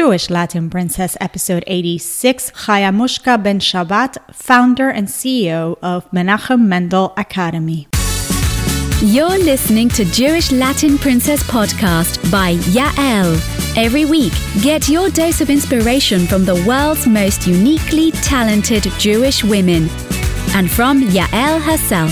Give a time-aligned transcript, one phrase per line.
[0.00, 7.12] Jewish Latin Princess, episode 86, Chaya Mushka Ben Shabbat, founder and CEO of Menachem Mendel
[7.18, 7.86] Academy.
[9.02, 13.36] You're listening to Jewish Latin Princess podcast by Yael.
[13.76, 14.32] Every week,
[14.62, 19.90] get your dose of inspiration from the world's most uniquely talented Jewish women
[20.54, 22.10] and from Yael herself.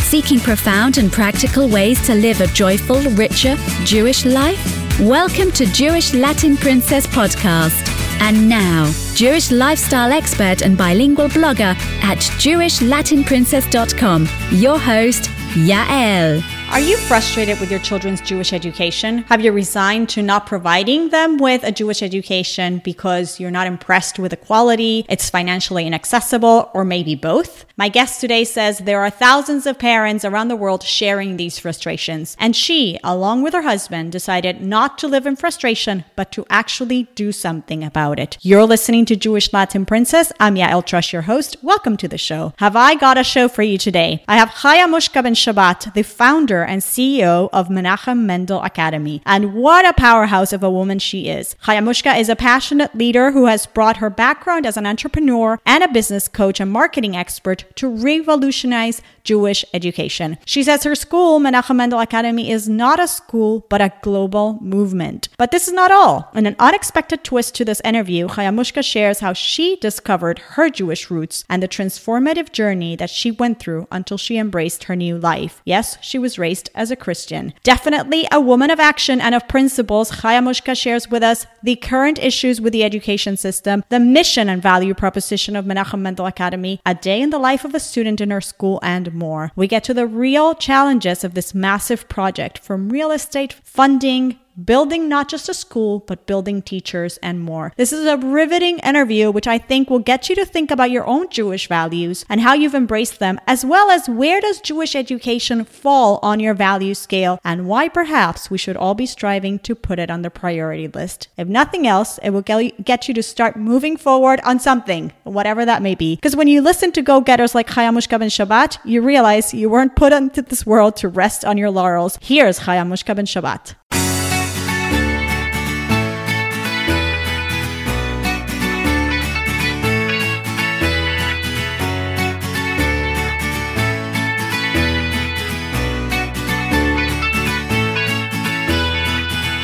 [0.00, 3.54] Seeking profound and practical ways to live a joyful, richer
[3.84, 4.79] Jewish life?
[5.00, 7.88] Welcome to Jewish Latin Princess Podcast.
[8.20, 16.59] And now, Jewish lifestyle expert and bilingual blogger at JewishLatinPrincess.com, your host, Yael.
[16.70, 19.24] Are you frustrated with your children's Jewish education?
[19.24, 24.20] Have you resigned to not providing them with a Jewish education because you're not impressed
[24.20, 27.64] with the quality, it's financially inaccessible, or maybe both?
[27.76, 32.36] My guest today says there are thousands of parents around the world sharing these frustrations,
[32.38, 37.08] and she, along with her husband, decided not to live in frustration, but to actually
[37.16, 38.38] do something about it.
[38.42, 40.32] You're listening to Jewish Latin Princess.
[40.38, 41.56] I'm Yael Trusch, your host.
[41.62, 42.54] Welcome to the show.
[42.58, 44.22] Have I got a show for you today?
[44.28, 49.22] I have Chaya Mushka Ben Shabbat, the founder and CEO of Menachem Mendel Academy.
[49.26, 51.56] And what a powerhouse of a woman she is.
[51.64, 55.84] Chaya Mushka is a passionate leader who has brought her background as an entrepreneur and
[55.84, 60.38] a business coach and marketing expert to revolutionize Jewish education.
[60.44, 65.28] She says her school, Menachem Mendel Academy, is not a school, but a global movement.
[65.38, 66.30] But this is not all.
[66.34, 71.10] In an unexpected twist to this interview, Chaya Mushka shares how she discovered her Jewish
[71.10, 75.62] roots and the transformative journey that she went through until she embraced her new life.
[75.64, 77.52] Yes, she was raised as a Christian.
[77.62, 82.18] Definitely a woman of action and of principles, Chaya Mushka shares with us the current
[82.18, 86.94] issues with the education system, the mission and value proposition of Menachem Mendel Academy, a
[86.94, 89.52] day in the life of a student in her school, and more.
[89.54, 95.08] We get to the real challenges of this massive project from real estate, funding, building
[95.08, 97.72] not just a school, but building teachers and more.
[97.76, 101.06] This is a riveting interview, which I think will get you to think about your
[101.06, 105.64] own Jewish values and how you've embraced them, as well as where does Jewish education
[105.64, 109.98] fall on your value scale and why perhaps we should all be striving to put
[109.98, 111.28] it on the priority list.
[111.36, 115.82] If nothing else, it will get you to start moving forward on something, whatever that
[115.82, 116.16] may be.
[116.16, 119.96] Because when you listen to go-getters like Chaya Mushka Ben Shabbat, you realize you weren't
[119.96, 122.18] put into this world to rest on your laurels.
[122.20, 123.74] Here's Chaya Mushka Ben Shabbat.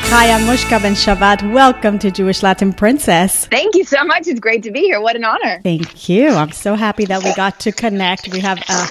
[0.07, 1.51] Chaya Mushka Ben Shabbat.
[1.51, 3.45] Welcome to Jewish Latin Princess.
[3.47, 4.25] Thank you so much.
[4.25, 5.01] It's great to be here.
[5.01, 5.59] What an honor.
[5.61, 6.29] Thank you.
[6.29, 8.29] I'm so happy that we got to connect.
[8.29, 8.87] We have a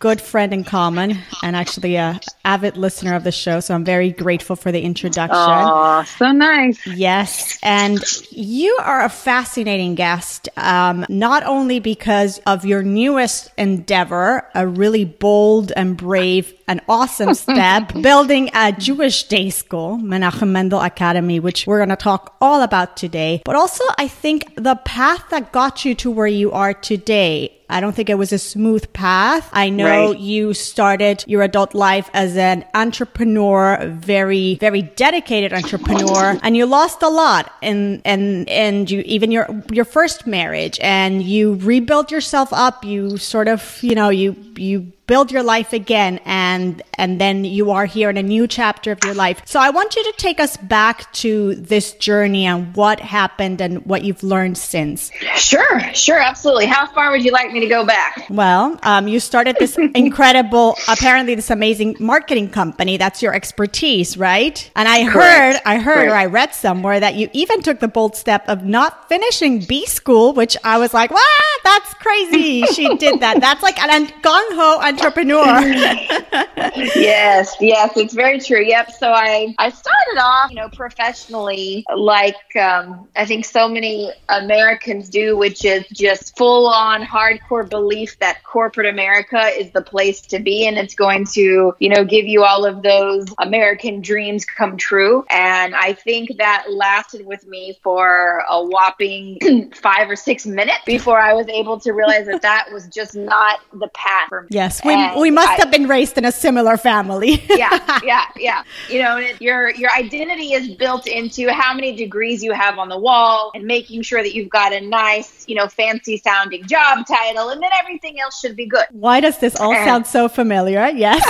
[0.00, 3.60] good friend in common and actually a avid listener of the show.
[3.60, 5.38] So I'm very grateful for the introduction.
[5.38, 6.84] Oh, so nice.
[6.86, 7.58] Yes.
[7.62, 7.98] And
[8.30, 15.04] you are a fascinating guest, um, not only because of your newest endeavor, a really
[15.04, 21.66] bold and brave and awesome step, building a Jewish day school, Menachem Mendel Academy, which
[21.66, 23.42] we're going to talk all about today.
[23.44, 27.80] But also, I think the path that got you to where you are today I
[27.80, 29.48] don't think it was a smooth path.
[29.52, 30.18] I know right.
[30.18, 37.02] you started your adult life as an entrepreneur, very, very dedicated entrepreneur, and you lost
[37.02, 42.52] a lot and, and, and you, even your, your first marriage and you rebuilt yourself
[42.52, 42.84] up.
[42.84, 47.70] You sort of, you know, you, you build your life again and and then you
[47.70, 49.42] are here in a new chapter of your life.
[49.44, 53.84] So I want you to take us back to this journey and what happened and
[53.84, 55.10] what you've learned since.
[55.36, 56.66] Sure, sure, absolutely.
[56.66, 58.26] How far would you like me to go back?
[58.30, 62.96] Well, um, you started this incredible, apparently this amazing marketing company.
[62.96, 64.70] That's your expertise, right?
[64.76, 65.16] And I Correct.
[65.56, 66.12] heard, I heard, Correct.
[66.12, 69.84] or I read somewhere that you even took the bold step of not finishing B
[69.86, 71.60] school, which I was like, "What?
[71.64, 73.40] That's crazy." she did that.
[73.40, 75.60] That's like an gung ho entrepreneur.
[76.96, 78.62] yes, yes, it's very true.
[78.62, 78.92] Yep.
[78.92, 85.08] So I I started off, you know, professionally like um, I think so many Americans
[85.08, 90.38] do, which is just full on hardcore belief that corporate America is the place to
[90.38, 94.76] be and it's going to, you know, give you all of those American dreams come
[94.76, 95.24] true.
[95.30, 101.18] And I think that lasted with me for a whopping five or six minutes before
[101.18, 104.48] I was able to realize that that was just not the path for me.
[104.50, 107.44] Yes, we, we must I, have been raised in a similar family.
[107.50, 108.62] yeah, yeah, yeah.
[108.88, 112.98] You know, your your identity is built into how many degrees you have on the
[112.98, 117.50] wall and making sure that you've got a nice, you know, fancy sounding job title,
[117.50, 118.86] and then everything else should be good.
[118.92, 120.88] Why does this all and, sound so familiar?
[120.88, 121.22] Yes.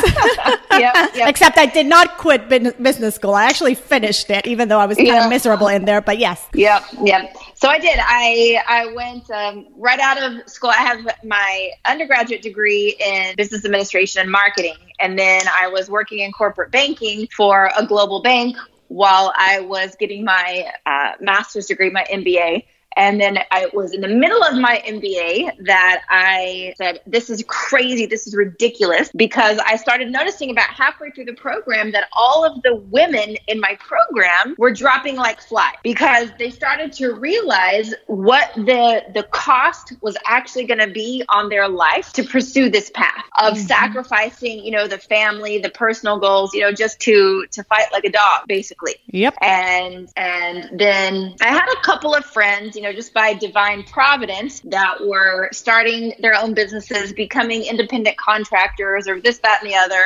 [0.71, 1.29] yep, yep.
[1.29, 3.35] Except I did not quit business school.
[3.35, 6.01] I actually finished it, even though I was kind of miserable in there.
[6.01, 6.47] But yes.
[6.55, 7.35] Yep, yep.
[7.63, 7.97] So I did.
[8.03, 10.71] I I went um, right out of school.
[10.71, 16.19] I have my undergraduate degree in business administration and marketing, and then I was working
[16.19, 18.57] in corporate banking for a global bank
[18.89, 22.65] while I was getting my uh, master's degree, my MBA.
[22.97, 27.45] And then I was in the middle of my MBA that I said, This is
[27.47, 28.07] crazy.
[28.07, 29.11] This is ridiculous.
[29.15, 33.61] Because I started noticing about halfway through the program that all of the women in
[33.61, 39.95] my program were dropping like flies because they started to realize what the, the cost
[40.01, 43.67] was actually going to be on their life to pursue this path of mm-hmm.
[43.67, 48.05] sacrificing, you know, the family, the personal goals, you know, just to, to fight like
[48.05, 48.95] a dog, basically.
[49.09, 49.35] Yep.
[49.41, 54.59] And, and then I had a couple of friends, you know, just by divine providence
[54.65, 60.05] that were starting their own businesses, becoming independent contractors or this, that, and the other.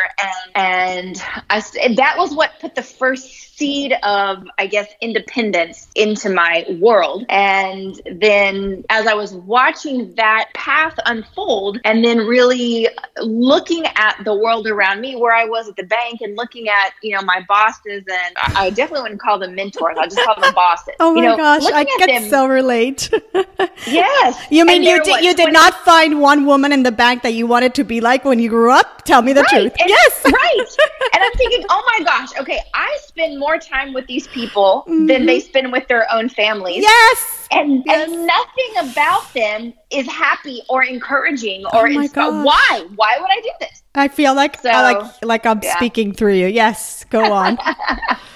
[0.55, 1.62] And, and I,
[1.94, 7.25] that was what put the first seed of, I guess, independence into my world.
[7.31, 12.88] And then as I was watching that path unfold and then really
[13.19, 16.93] looking at the world around me where I was at the bank and looking at,
[17.02, 19.96] you know, my bosses and I definitely wouldn't call them mentors.
[19.99, 20.94] I'll just call them bosses.
[20.99, 23.10] Oh my you know, gosh, I can them, so relate.
[23.86, 24.46] yes.
[24.50, 27.46] You mean you did, you did not find one woman in the bank that you
[27.46, 29.02] wanted to be like when you grew up?
[29.04, 29.50] Tell me the right.
[29.50, 29.72] truth.
[29.78, 30.22] And, yes.
[30.24, 30.66] right.
[31.14, 35.06] And I'm thinking, oh my gosh, okay, I spend more time with these people mm-hmm.
[35.06, 36.82] than they spend with their own families.
[36.82, 37.48] Yes.
[37.52, 38.08] And, yes.
[38.08, 42.86] and nothing about them is happy or encouraging or oh insp- why?
[42.96, 43.82] Why would I do this?
[43.94, 45.74] I feel like so, like like I'm yeah.
[45.76, 46.48] speaking through you.
[46.48, 47.56] Yes, go on.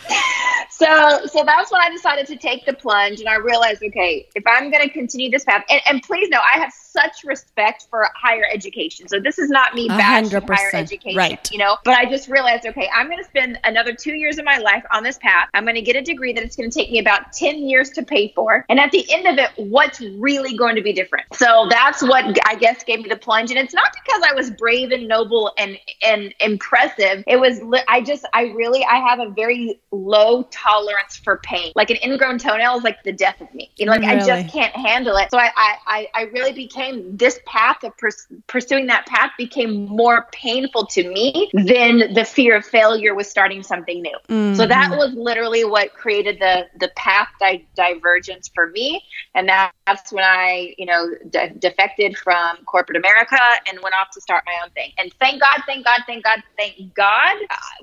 [0.71, 4.45] so so that's when I decided to take the plunge and I realized, okay, if
[4.47, 8.47] I'm gonna continue this path, and, and please know I have such respect for higher
[8.53, 9.09] education.
[9.09, 11.51] So this is not me bashing higher education, right.
[11.51, 14.59] you know, but I just realized, okay, I'm gonna spend another two years of my
[14.59, 15.49] life on this path.
[15.55, 18.33] I'm gonna get a degree that it's gonna take me about 10 years to pay
[18.35, 18.65] for.
[18.69, 21.27] And at the end of it, what's really going to be different?
[21.35, 23.51] So that's what I guess gave me the plunge.
[23.51, 27.25] And it's not because I was brave and noble and and impressive.
[27.27, 31.73] It was I just I really I have a very low tolerance for pain.
[31.75, 33.71] Like an ingrown toenail is like the death of me.
[33.77, 34.21] You know, like really?
[34.21, 35.31] I just can't handle it.
[35.31, 40.29] So I I I really became this path of pers- pursuing that path became more
[40.33, 44.17] painful to me than the fear of failure with starting something new.
[44.29, 44.55] Mm-hmm.
[44.55, 49.03] So that was literally what created the the path di- divergence for me,
[49.35, 53.39] and that's when I you know de- defected from corporate America
[53.69, 54.93] and went off to start my own thing.
[54.99, 57.37] And thank God, thank God, thank God, thank God,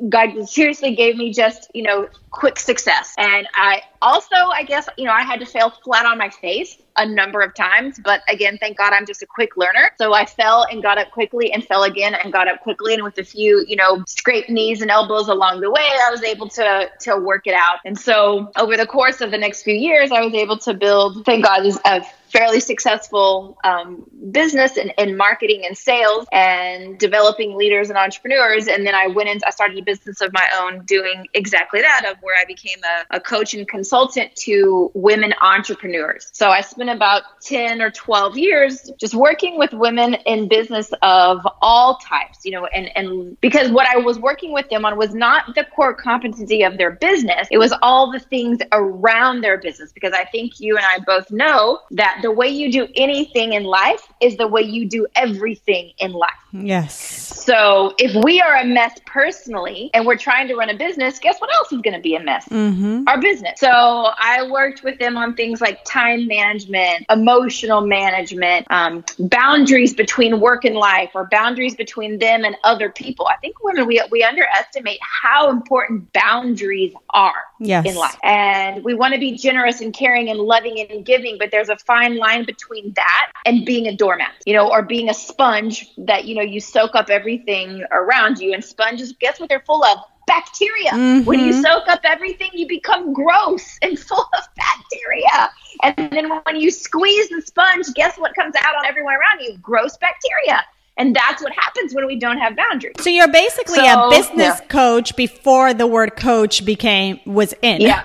[0.09, 3.13] God seriously gave me just you know quick success.
[3.17, 6.77] And I also, I guess, you know, I had to fail flat on my face
[6.97, 7.99] a number of times.
[8.03, 9.91] But again, thank God I'm just a quick learner.
[9.97, 12.93] So I fell and got up quickly and fell again and got up quickly.
[12.93, 16.23] And with a few, you know, scraped knees and elbows along the way, I was
[16.23, 17.77] able to, to work it out.
[17.85, 21.25] And so over the course of the next few years, I was able to build,
[21.25, 27.89] thank God, a fairly successful um, business in, in marketing and sales and developing leaders
[27.89, 28.67] and entrepreneurs.
[28.67, 32.05] And then I went into, I started a business of my own doing exactly that,
[32.09, 36.29] of where I became a, a coach and consultant to women entrepreneurs.
[36.33, 41.45] So I spent about 10 or 12 years just working with women in business of
[41.61, 45.13] all types, you know, and, and because what I was working with them on was
[45.13, 49.91] not the core competency of their business, it was all the things around their business.
[49.91, 53.63] Because I think you and I both know that the way you do anything in
[53.63, 56.31] life is the way you do everything in life.
[56.51, 57.27] Yes.
[57.47, 61.39] So if we are a mess personally and we're trying to run a business, guess
[61.39, 62.47] what else is going to be a mess?
[62.49, 63.03] Mm-hmm.
[63.07, 63.59] Our business.
[63.59, 66.76] So I worked with them on things like time management,
[67.09, 73.27] emotional management, um, boundaries between work and life, or boundaries between them and other people.
[73.27, 77.85] I think women we we underestimate how important boundaries are yes.
[77.85, 81.51] in life, and we want to be generous and caring and loving and giving, but
[81.51, 85.13] there's a fine line between that and being a doormat, you know, or being a
[85.13, 88.53] sponge that you know you soak up everything around you.
[88.53, 89.99] And sponges, guess what they're full of?
[90.27, 90.91] Bacteria.
[90.91, 91.25] Mm-hmm.
[91.25, 95.49] When you soak up everything, you become gross and full of bacteria.
[95.83, 99.57] And then when you squeeze the sponge, guess what comes out on everyone around you?
[99.57, 100.63] Gross bacteria.
[100.97, 102.95] And that's what happens when we don't have boundaries.
[102.99, 104.67] So you're basically So, a business yeah.
[104.67, 107.81] coach before the word coach became was in.
[107.81, 108.03] Yeah.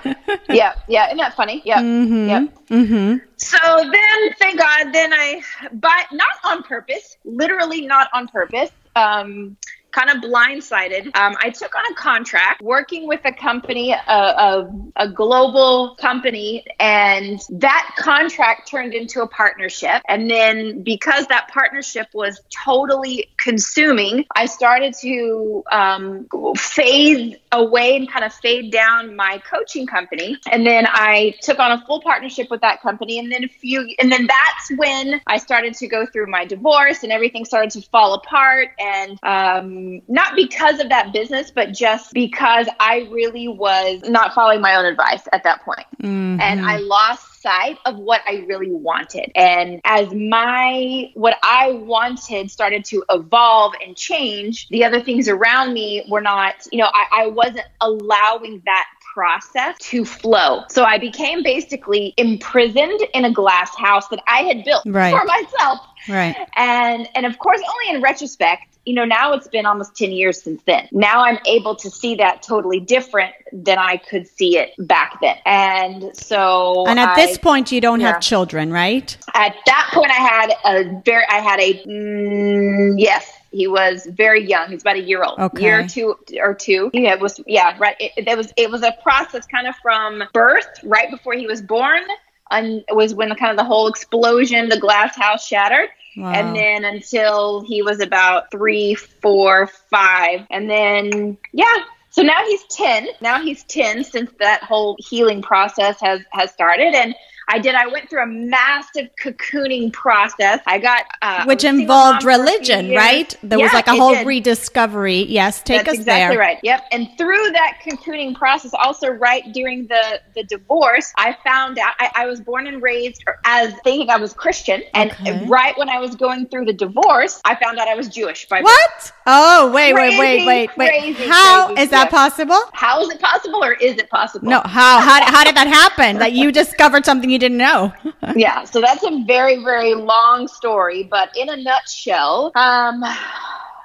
[0.49, 0.75] yeah.
[0.87, 1.07] Yeah.
[1.07, 1.61] Isn't that funny?
[1.65, 1.81] Yeah.
[2.23, 2.47] Yeah.
[2.69, 3.17] Mm-hmm.
[3.37, 5.41] So then, thank God, then I,
[5.73, 8.69] but not on purpose, literally not on purpose.
[8.95, 9.57] Um,
[9.93, 11.15] kind of blindsided.
[11.15, 16.65] Um, I took on a contract working with a company, a, a, a global company,
[16.79, 20.01] and that contract turned into a partnership.
[20.09, 28.11] And then because that partnership was totally consuming, I started to um, fade away and
[28.11, 30.37] kind of fade down my coaching company.
[30.51, 33.19] And then I took on a full partnership with that company.
[33.19, 37.03] And then a few, and then that's when I started to go through my divorce
[37.03, 38.69] and everything started to fall apart.
[38.79, 44.33] And um, Um, not because of that business, but just because I really was not
[44.33, 45.85] following my own advice at that point.
[46.01, 46.39] Mm-hmm.
[46.39, 49.31] And I lost sight of what I really wanted.
[49.35, 55.73] And as my, what I wanted started to evolve and change, the other things around
[55.73, 60.63] me were not, you know, I, I wasn't allowing that process to flow.
[60.69, 65.11] So I became basically imprisoned in a glass house that I had built Right.
[65.11, 65.79] for myself.
[66.09, 66.35] Right.
[66.55, 70.41] And and of course only in retrospect, you know, now it's been almost 10 years
[70.41, 70.87] since then.
[70.91, 75.37] Now I'm able to see that totally different than I could see it back then.
[75.45, 78.13] And so And at I- this point, you don't yeah.
[78.13, 79.15] have children, right?
[79.35, 84.43] at that point I had a very I had a mm, yes he was very
[84.47, 84.69] young.
[84.71, 85.61] He's about a year old, Okay.
[85.63, 86.89] year or two or two.
[86.93, 87.95] Yeah, it was yeah, right.
[87.99, 91.61] It, it was it was a process kind of from birth, right before he was
[91.61, 92.01] born,
[92.49, 96.31] and it was when the kind of the whole explosion, the glass house shattered, Wow.
[96.31, 101.75] and then until he was about three, four, five, and then yeah.
[102.09, 103.07] So now he's ten.
[103.21, 107.15] Now he's ten since that whole healing process has has started, and
[107.47, 107.75] I did.
[107.75, 110.59] I went through a massive cocooning process.
[110.65, 113.35] I got uh, Which I was a single involved mom for a few religion, right?
[113.43, 114.27] There was like a whole did.
[114.27, 115.23] rediscovery.
[115.23, 116.39] Yes, take That's us exactly there.
[116.39, 116.59] right.
[116.63, 116.85] Yep.
[116.91, 122.09] And through that cocooning process, also right during the the divorce, I found out I,
[122.15, 125.45] I was born and raised as thinking I was Christian, and Okay.
[125.47, 128.47] right when I was going through the divorce, I found out I was Jewish.
[128.47, 128.65] By birth.
[128.65, 129.11] What?
[129.25, 130.89] Oh, wait, wait, wait, Crazy, wait, wait.
[130.89, 132.11] crazy, How is crazy, that yes.
[132.11, 132.59] possible?
[132.73, 134.47] How is it possible, or is it possible?
[134.49, 136.17] No, how, how, how did that happen?
[136.19, 137.93] That you discovered something you didn't know?
[138.35, 143.03] yeah, so that's a very, very long story, but in a nutshell, um,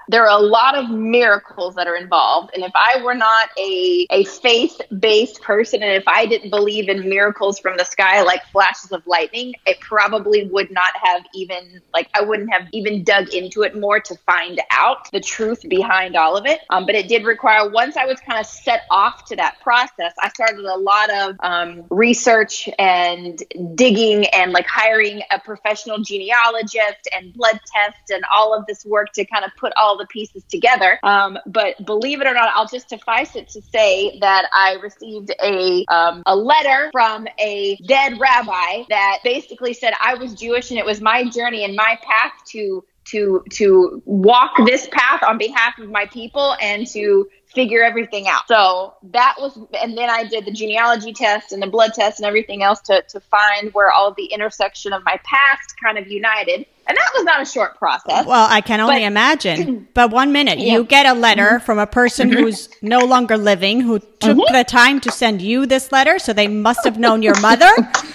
[0.08, 2.50] there are a lot of miracles that are involved.
[2.54, 6.88] And if I were not a, a faith based person, and if I didn't believe
[6.88, 11.80] in miracles from the sky like flashes of lightning, it probably would not have even,
[11.92, 16.16] like, I wouldn't have even dug into it more to find out the truth behind
[16.16, 16.60] all of it.
[16.70, 20.14] Um, but it did require, once I was kind of set off to that process,
[20.20, 23.42] I started a lot of um, research and
[23.74, 29.12] digging and like hiring a professional genealogist and blood tests and all of this work
[29.12, 30.98] to kind of put all the pieces together.
[31.02, 35.32] Um, but believe it or not, I'll just suffice it to say that I received
[35.42, 40.78] a um, a letter from a dead rabbi that basically said I was Jewish and
[40.78, 45.78] it was my journey and my path to to to walk this path on behalf
[45.78, 48.46] of my people and to figure everything out.
[48.46, 52.26] So that was, and then I did the genealogy test and the blood test and
[52.26, 56.66] everything else to, to find where all the intersection of my past kind of united.
[56.86, 58.26] And that was not a short process.
[58.26, 59.88] Well, I can only But- imagine.
[59.94, 60.74] But one minute, Yeah.
[60.74, 61.64] you get a letter mm-hmm.
[61.64, 62.40] from a person mm-hmm.
[62.40, 64.54] who's no longer living who took mm-hmm.
[64.54, 67.70] the time to send you this letter, so they must have known your mother.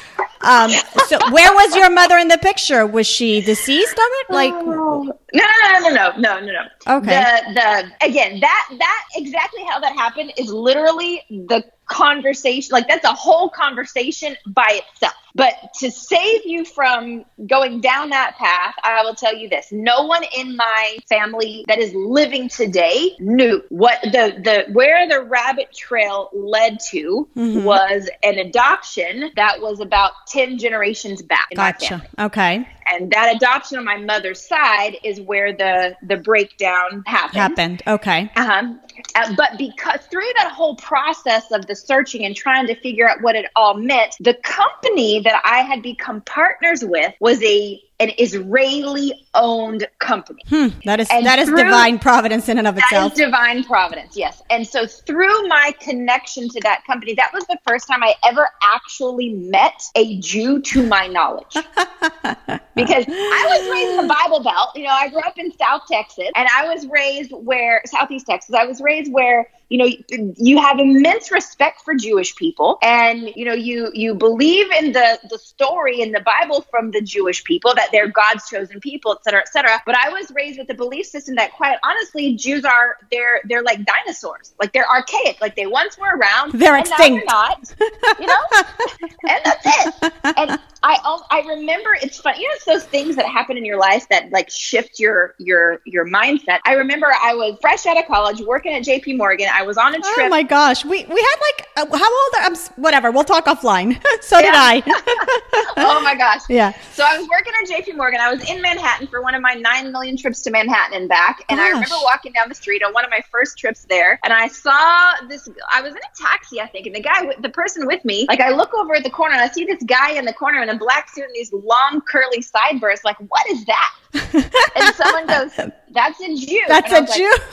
[0.43, 0.69] Um,
[1.07, 2.85] so where was your mother in the picture?
[2.85, 4.33] Was she deceased of it?
[4.33, 6.97] Like um, no, no, no, no, no, no, no.
[6.97, 7.07] Okay.
[7.07, 12.69] The the again that that exactly how that happened is literally the conversation.
[12.73, 15.13] Like that's a whole conversation by itself.
[15.35, 20.03] But to save you from going down that path, I will tell you this: no
[20.03, 25.73] one in my family that is living today knew what the the where the rabbit
[25.73, 32.05] trail led to was an adoption that was about ten generations back in my family
[32.07, 32.25] gotcha.
[32.25, 32.67] Okay.
[32.91, 37.37] and that adoption on my mother's side is where the the breakdown happened.
[37.37, 37.83] Happened.
[37.87, 38.31] Okay.
[38.35, 38.73] Uh-huh.
[39.15, 43.21] Uh, but because through that whole process of the searching and trying to figure out
[43.21, 48.11] what it all meant, the company that I had become partners with was a an
[48.17, 50.43] Israeli owned company.
[50.49, 50.67] Hmm.
[50.85, 53.13] That is And that is through- divine providence in and of itself.
[53.13, 54.41] is divine providence, yes.
[54.49, 58.47] And so through my connection to that company, that was the first time I ever
[58.75, 61.53] actually met a Jew to my knowledge.
[62.75, 64.69] because I was raised in the Bible Belt.
[64.75, 68.53] You know, I grew up in South Texas and I was raised where, Southeast Texas,
[68.55, 73.45] I was raised where, you know, you have immense respect for Jewish people and, you
[73.45, 77.73] know, you, you believe in the, the story in the Bible from the Jewish people
[77.75, 79.81] that they're God's chosen people, et cetera, et cetera.
[79.85, 83.63] But I was raised with the belief system that quite honestly, Jews are they're they're
[83.63, 84.53] like dinosaurs.
[84.59, 85.39] Like they're archaic.
[85.39, 86.53] Like they once were around.
[86.53, 87.25] They're and extinct.
[87.27, 88.19] Now they're not.
[88.19, 88.43] You know?
[89.29, 90.13] and that's it.
[90.37, 92.41] And I I remember it's funny.
[92.41, 95.79] You know, it's those things that happen in your life that like shift your your
[95.85, 96.59] your mindset.
[96.65, 99.15] I remember I was fresh out of college, working at J.P.
[99.15, 99.47] Morgan.
[99.51, 100.25] I was on a trip.
[100.25, 102.33] Oh my gosh, we we had like uh, how old?
[102.39, 103.11] I'm whatever.
[103.11, 104.01] We'll talk offline.
[104.21, 104.83] so did I.
[105.77, 106.41] oh my gosh.
[106.49, 106.73] yeah.
[106.93, 108.19] So I was working at JP Morgan.
[108.21, 111.43] I was in Manhattan for one of my nine million trips to Manhattan and back.
[111.49, 114.31] And I remember walking down the street on one of my first trips there, and
[114.31, 115.49] I saw this.
[115.73, 118.41] I was in a taxi, I think, and the guy, the person with me, like
[118.41, 120.69] I look over at the corner and I see this guy in the corner in
[120.69, 123.03] a black suit and these long curly sideburns.
[123.03, 123.95] Like, what is that?
[124.75, 125.59] and someone goes,
[125.93, 127.33] "That's a Jew." That's a like, Jew.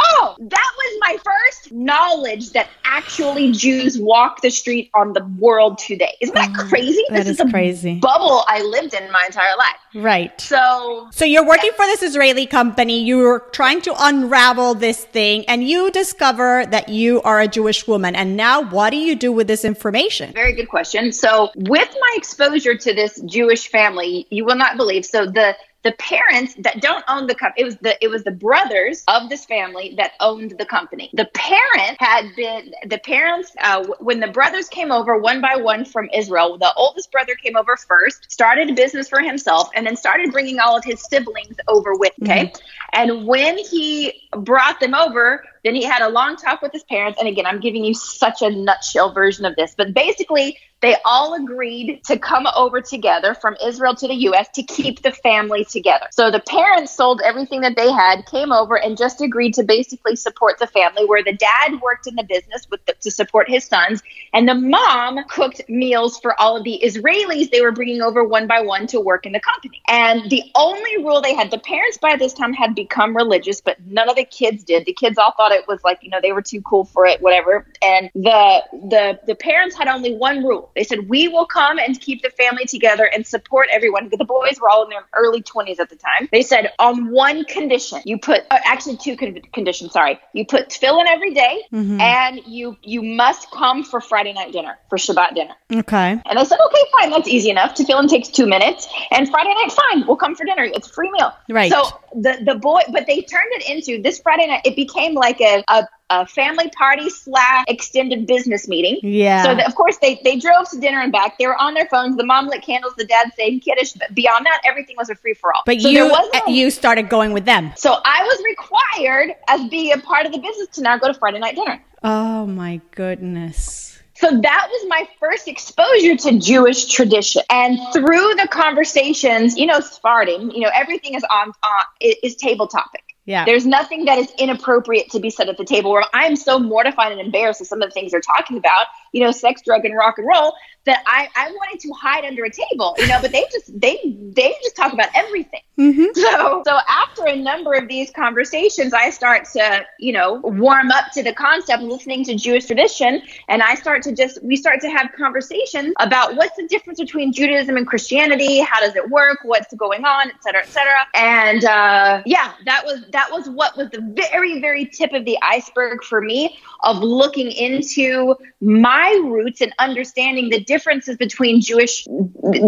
[0.00, 5.78] Oh, that was my first knowledge that actually Jews walk the street on the world
[5.78, 6.14] today.
[6.20, 7.02] Isn't that mm, crazy?
[7.08, 7.98] Oh, that this is is, a crazy.
[7.98, 10.04] bubble I lived in my entire life.
[10.04, 10.38] right.
[10.40, 13.02] So So you're working for this Israeli company.
[13.02, 18.14] You're trying to unravel this thing, and you discover that you are a Jewish woman.
[18.14, 20.32] And now, what do you do with this information?
[20.34, 21.12] Very good question.
[21.12, 25.06] So, with my exposure to this Jewish family, you will not believe.
[25.06, 28.32] So the the parents that don't own the company, it was the it was the
[28.32, 31.08] brothers of this family that owned the company.
[31.12, 35.84] The parent had been the parents uh, when the brothers came over one by one
[35.84, 36.58] from Israel.
[36.58, 40.58] The oldest brother came over first, started a business for himself, and then started bringing
[40.58, 42.12] all of his siblings over with.
[42.22, 42.52] Okay,
[42.92, 47.18] and when he brought them over, then he had a long talk with his parents.
[47.20, 51.34] And again, I'm giving you such a nutshell version of this, but basically, they all
[51.34, 56.06] agreed to come over together from Israel to the US to keep the family together.
[56.12, 60.16] So the parents sold everything that they had, came over, and just agreed to basically
[60.16, 64.02] support the family, where the dad worked in the business the, to support his sons,
[64.32, 68.46] and the mom cooked meals for all of the Israelis they were bringing over one
[68.46, 69.82] by one to work in the company.
[69.88, 73.76] And the only rule they had, the parents by this time had become religious, but
[73.86, 74.84] none of the kids did.
[74.84, 77.20] The kids all thought it was like, you know, they were too cool for it,
[77.20, 77.66] whatever.
[77.82, 80.70] And the the the parents had only one rule.
[80.78, 84.56] They said, "We will come and keep the family together and support everyone." The boys
[84.60, 86.28] were all in their early 20s at the time.
[86.30, 90.18] They said, "On one condition, you put uh, actually two con- conditions, sorry.
[90.32, 91.54] You put tefillin every day,
[92.00, 96.12] and you you must come for Friday night dinner, for Shabbat dinner." Okay.
[96.24, 97.74] And I said, okay, fine, that's easy enough.
[97.74, 98.88] Tefillin takes two minutes.
[99.10, 100.64] And Friday night, fine, we'll come for dinner.
[100.64, 101.32] It's a free meal.
[101.48, 101.70] Right.
[101.70, 101.82] So
[102.14, 105.64] the, the boy, but they turned it into this Friday night, it became like a,
[105.68, 108.98] a, a family party slash extended business meeting.
[109.02, 109.42] Yeah.
[109.42, 111.38] So, the, of course, they, they drove to dinner and back.
[111.38, 112.16] They were on their phones.
[112.16, 113.92] The mom lit candles, the dad saying kiddush.
[113.92, 115.62] But beyond that, everything was a free for all.
[115.66, 117.72] But so you no- you started going with them.
[117.76, 121.14] so I was required as being a part of the business to now go to
[121.14, 121.82] Friday night dinner.
[122.02, 123.98] Oh my goodness.
[124.14, 127.42] So that was my first exposure to Jewish tradition.
[127.50, 132.66] And through the conversations, you know, Sephardim, you know, everything is on, on is table
[132.66, 133.07] topic.
[133.28, 133.44] Yeah.
[133.44, 137.12] There's nothing that is inappropriate to be said at the table where I'm so mortified
[137.12, 139.96] and embarrassed with some of the things they're talking about, you know, sex, drug, and
[139.96, 140.54] rock and roll,
[140.88, 143.98] that I, I wanted to hide under a table, you know, but they just they
[144.34, 145.60] they just talk about everything.
[146.14, 151.12] So so after a number of these conversations, I start to, you know, warm up
[151.12, 154.80] to the concept of listening to Jewish tradition and I start to just we start
[154.80, 159.38] to have conversations about what's the difference between Judaism and Christianity, how does it work,
[159.44, 161.06] what's going on, et cetera, et cetera.
[161.14, 165.38] And uh, yeah, that was that was what was the very, very tip of the
[165.42, 172.06] iceberg for me of looking into my roots and understanding the differences between Jewish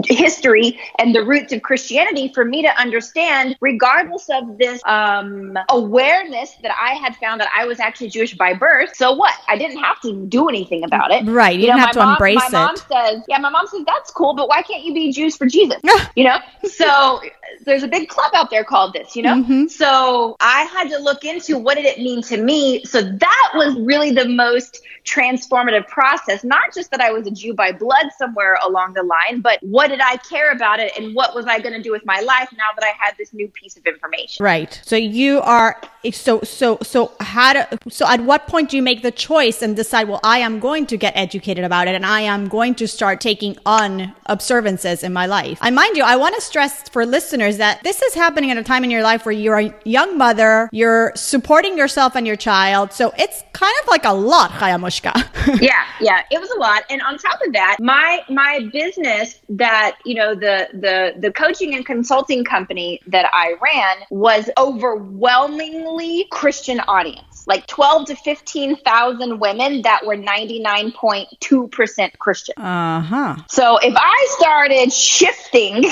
[0.07, 6.55] history and the roots of Christianity for me to understand, regardless of this um, awareness
[6.63, 8.95] that I had found that I was actually Jewish by birth.
[8.95, 9.35] So what?
[9.49, 11.25] I didn't have to do anything about it.
[11.27, 12.85] Right, you didn't have to mom- embrace my mom it.
[12.91, 15.81] says, yeah, my mom says that's cool, but why can't you be Jews for Jesus?
[16.17, 16.39] you know?
[16.65, 17.21] So
[17.65, 19.37] there's a big club out there called this, you know?
[19.37, 19.67] Mm-hmm.
[19.67, 22.85] So I had to look into what did it mean to me.
[22.85, 26.45] So that was really the most transformative process.
[26.45, 29.89] Not just that I was a Jew by blood somewhere along the line, but what
[29.89, 32.49] did I care about it and what was I going to do with my life
[32.53, 34.45] now that I had this new piece of information?
[34.45, 34.81] Right.
[34.85, 35.81] So you are
[36.13, 39.77] so so so how to so at what point do you make the choice and
[39.77, 42.89] decide well I am going to get educated about it and I am going to
[42.89, 45.59] start taking on observances in my life.
[45.61, 48.63] I mind you I want to stress for listeners that this is happening at a
[48.63, 52.93] time in your life where you're a young mother, you're supporting yourself and your child.
[52.93, 55.31] So it's kind of like a lot, Chaya Mushka.
[55.61, 59.97] yeah yeah it was a lot and on top of that my my business that
[60.05, 66.81] you know the the the coaching and consulting company that i ran was overwhelmingly christian
[66.81, 73.37] audience like 12 to 15,000 women that were 99.2% christian uh-huh.
[73.49, 75.85] so if i started shifting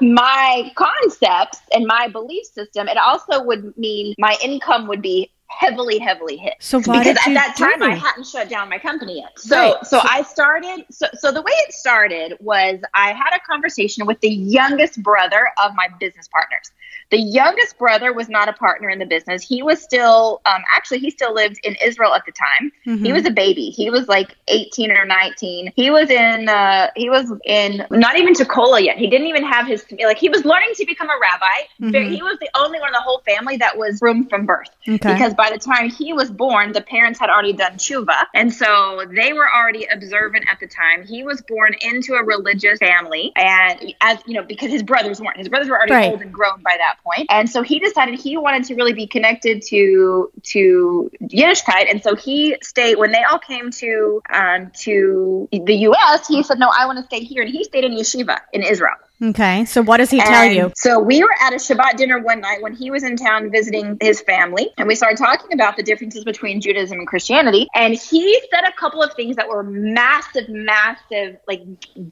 [0.00, 5.98] my concepts and my belief system, it also would mean my income would be heavily,
[5.98, 6.54] heavily hit.
[6.60, 7.82] So why because at that time?
[7.82, 9.38] I hadn't shut down my company yet.
[9.38, 9.86] So Right.
[9.86, 14.20] so I started so so the way it started was I had a conversation with
[14.20, 16.70] the youngest brother of my business partners.
[17.10, 19.42] The youngest brother was not a partner in the business.
[19.42, 22.70] He was still um, actually he still lived in Israel at the time.
[22.86, 23.04] Mm-hmm.
[23.06, 23.70] He was a baby.
[23.70, 25.72] He was like 18 or 19.
[25.74, 28.98] He was in uh, he was in not even Tukola yet.
[28.98, 31.90] He didn't even have his like he was learning to become a rabbi.
[31.90, 34.68] Very- He was the only one in the whole family that was frum from birth
[34.86, 34.96] Okay.
[35.14, 39.04] because by the time he was born, the parents had already done tshuva, and so
[39.14, 41.06] they were already observant at the time.
[41.06, 45.36] He was born into a religious family, and as you know, because his brothers weren't,
[45.38, 46.10] his brothers were already Right.
[46.10, 47.28] old and grown by that point.
[47.30, 52.16] and so he decided he wanted to really be connected to to Yiddishkeit, and so
[52.16, 56.26] he stayed when they all came to um, to the U.S.
[56.26, 58.96] He said, "No, I want to stay here," and he stayed in yeshiva in Israel.
[59.22, 59.64] Okay.
[59.64, 60.72] So what does he tell And you?
[60.76, 63.96] So we were at a Shabbat dinner one night when he was in town visiting
[64.00, 67.66] his family, and we started talking about the differences between Judaism and Christianity.
[67.74, 71.62] And he said a couple of things that were massive, massive, like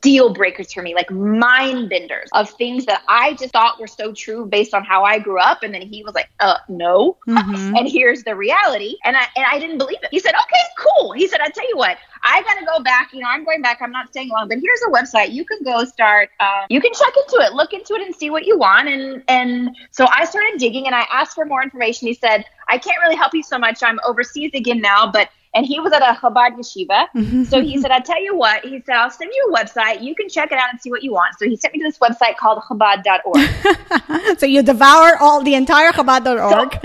[0.00, 4.12] deal breakers for me, like mind benders of things that I just thought were so
[4.12, 5.62] true based on how I grew up.
[5.62, 7.72] And then he was like, "Uh, no." Mhm.
[7.78, 8.96] and here's the reality.
[9.04, 10.08] And I and I didn't believe it.
[10.10, 11.12] He said, okay, cool.
[11.12, 13.12] He said, I tell you what, I gotta go back.
[13.12, 13.80] You know, I'm going back.
[13.80, 15.32] I'm not staying long, but here's a website.
[15.32, 16.30] You can go start.
[16.40, 18.88] Uh, you can check into it, look into it, and see what you want.
[18.88, 22.08] And and so I started digging, and I asked for more information.
[22.08, 23.82] He said, I can't really help you so much.
[23.82, 25.30] I'm overseas again now, but.
[25.56, 27.46] And he was at a Chabad yeshiva.
[27.48, 30.02] So he said, I tell you what, he said, I'll send you a website.
[30.02, 31.34] You can check it out and see what you want.
[31.38, 34.38] So he sent me to this website called Chabad.org.
[34.38, 36.78] so you devour all the entire Chabad.org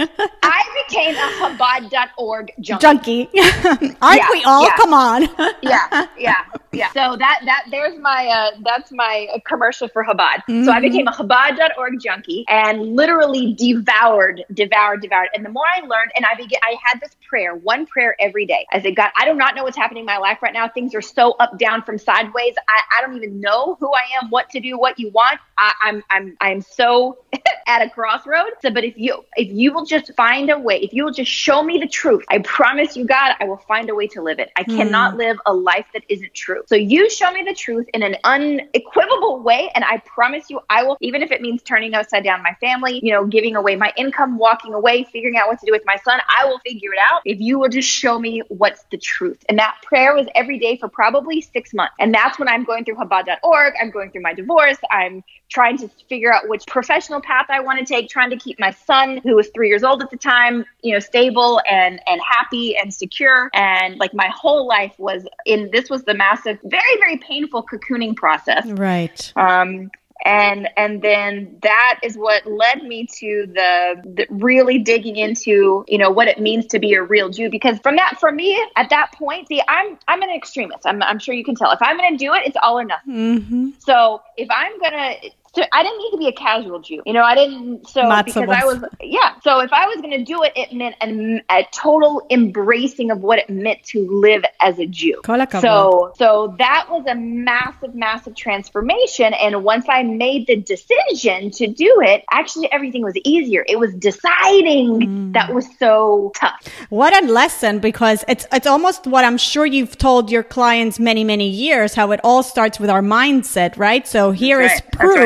[0.44, 3.30] I became a Chabad.org junkie.
[3.34, 3.40] junkie.
[4.02, 4.64] Aren't Yeah, we all?
[4.64, 4.76] yeah.
[4.78, 5.24] Come on.
[5.62, 6.92] yeah, yeah, yeah.
[6.94, 10.44] So that that there's my uh, that's my commercial for Chabad.
[10.66, 15.30] So I became a Chabad.org junkie and literally devoured, devoured, devoured.
[15.34, 18.46] And the more I learned, and I began, I had this prayer, one prayer every
[18.46, 18.61] day.
[18.72, 20.68] I said, God, I do not know what's happening in my life right now.
[20.68, 22.56] Things are so up, down, from sideways.
[22.68, 25.40] I, I don't even know who I am, what to do, what you want.
[25.58, 27.20] I, I'm I'm I'm so
[27.68, 28.52] at a crossroad.
[28.62, 31.32] So, but if you if you will just find a way, if you will just
[31.32, 34.40] show me the truth, I promise you, God, I will find a way to live
[34.40, 34.52] it.
[34.56, 34.78] I hmm.
[34.78, 36.64] cannot live a life that isn't true.
[36.68, 40.84] So you show me the truth in an unequivocal way, and I promise you, I
[40.84, 43.94] will, even if it means turning upside down my family, you know, giving away my
[43.98, 47.00] income, walking away, figuring out what to do with my son, I will figure it
[47.00, 47.22] out.
[47.26, 49.44] If you will just show me what's the truth.
[49.48, 51.94] And that prayer was every day for probably six months.
[52.00, 53.74] And that's when I'm going through Chabad.org.
[53.82, 54.78] I'm going through my divorce.
[54.92, 58.60] I'm trying to figure out which professional path I want to take, trying to keep
[58.60, 62.20] my son, who was three years old at the time, you know, stable and and
[62.30, 63.50] happy and secure.
[63.54, 68.18] And like my whole life was in this was the massive, very, very painful cocooning
[68.18, 68.66] process.
[68.68, 69.32] Right.
[69.38, 69.92] Um,
[70.24, 75.98] and and then that is what led me to the, the really digging into you
[75.98, 77.50] know what it means to be a real Jew.
[77.50, 80.86] Because from that for me at that point see I'm I'm an extremist.
[80.86, 81.72] I'm I'm sure you can tell.
[81.72, 83.42] If I'm gonna do it it's all or nothing.
[83.42, 85.16] Hmm so if I'm gonna
[85.54, 87.02] so I didn't need to be a casual Jew.
[87.06, 87.86] You know, I didn't.
[87.90, 89.34] So because I was- yeah.
[89.44, 93.20] So if I was going to do it, it meant an, a total embracing of
[93.20, 95.20] what it meant to live as a Jew.
[95.62, 99.34] So, so that was a massive, massive transformation.
[99.34, 103.66] And once I made the decision to do it, actually everything was easier.
[103.68, 105.34] It was deciding mm.
[105.34, 106.66] that was so tough.
[106.90, 111.26] What a lesson because it's it's almost what I'm sure you've told your clients many
[111.26, 114.08] many years how it all starts with our mindset, right?
[114.08, 114.82] So here is right.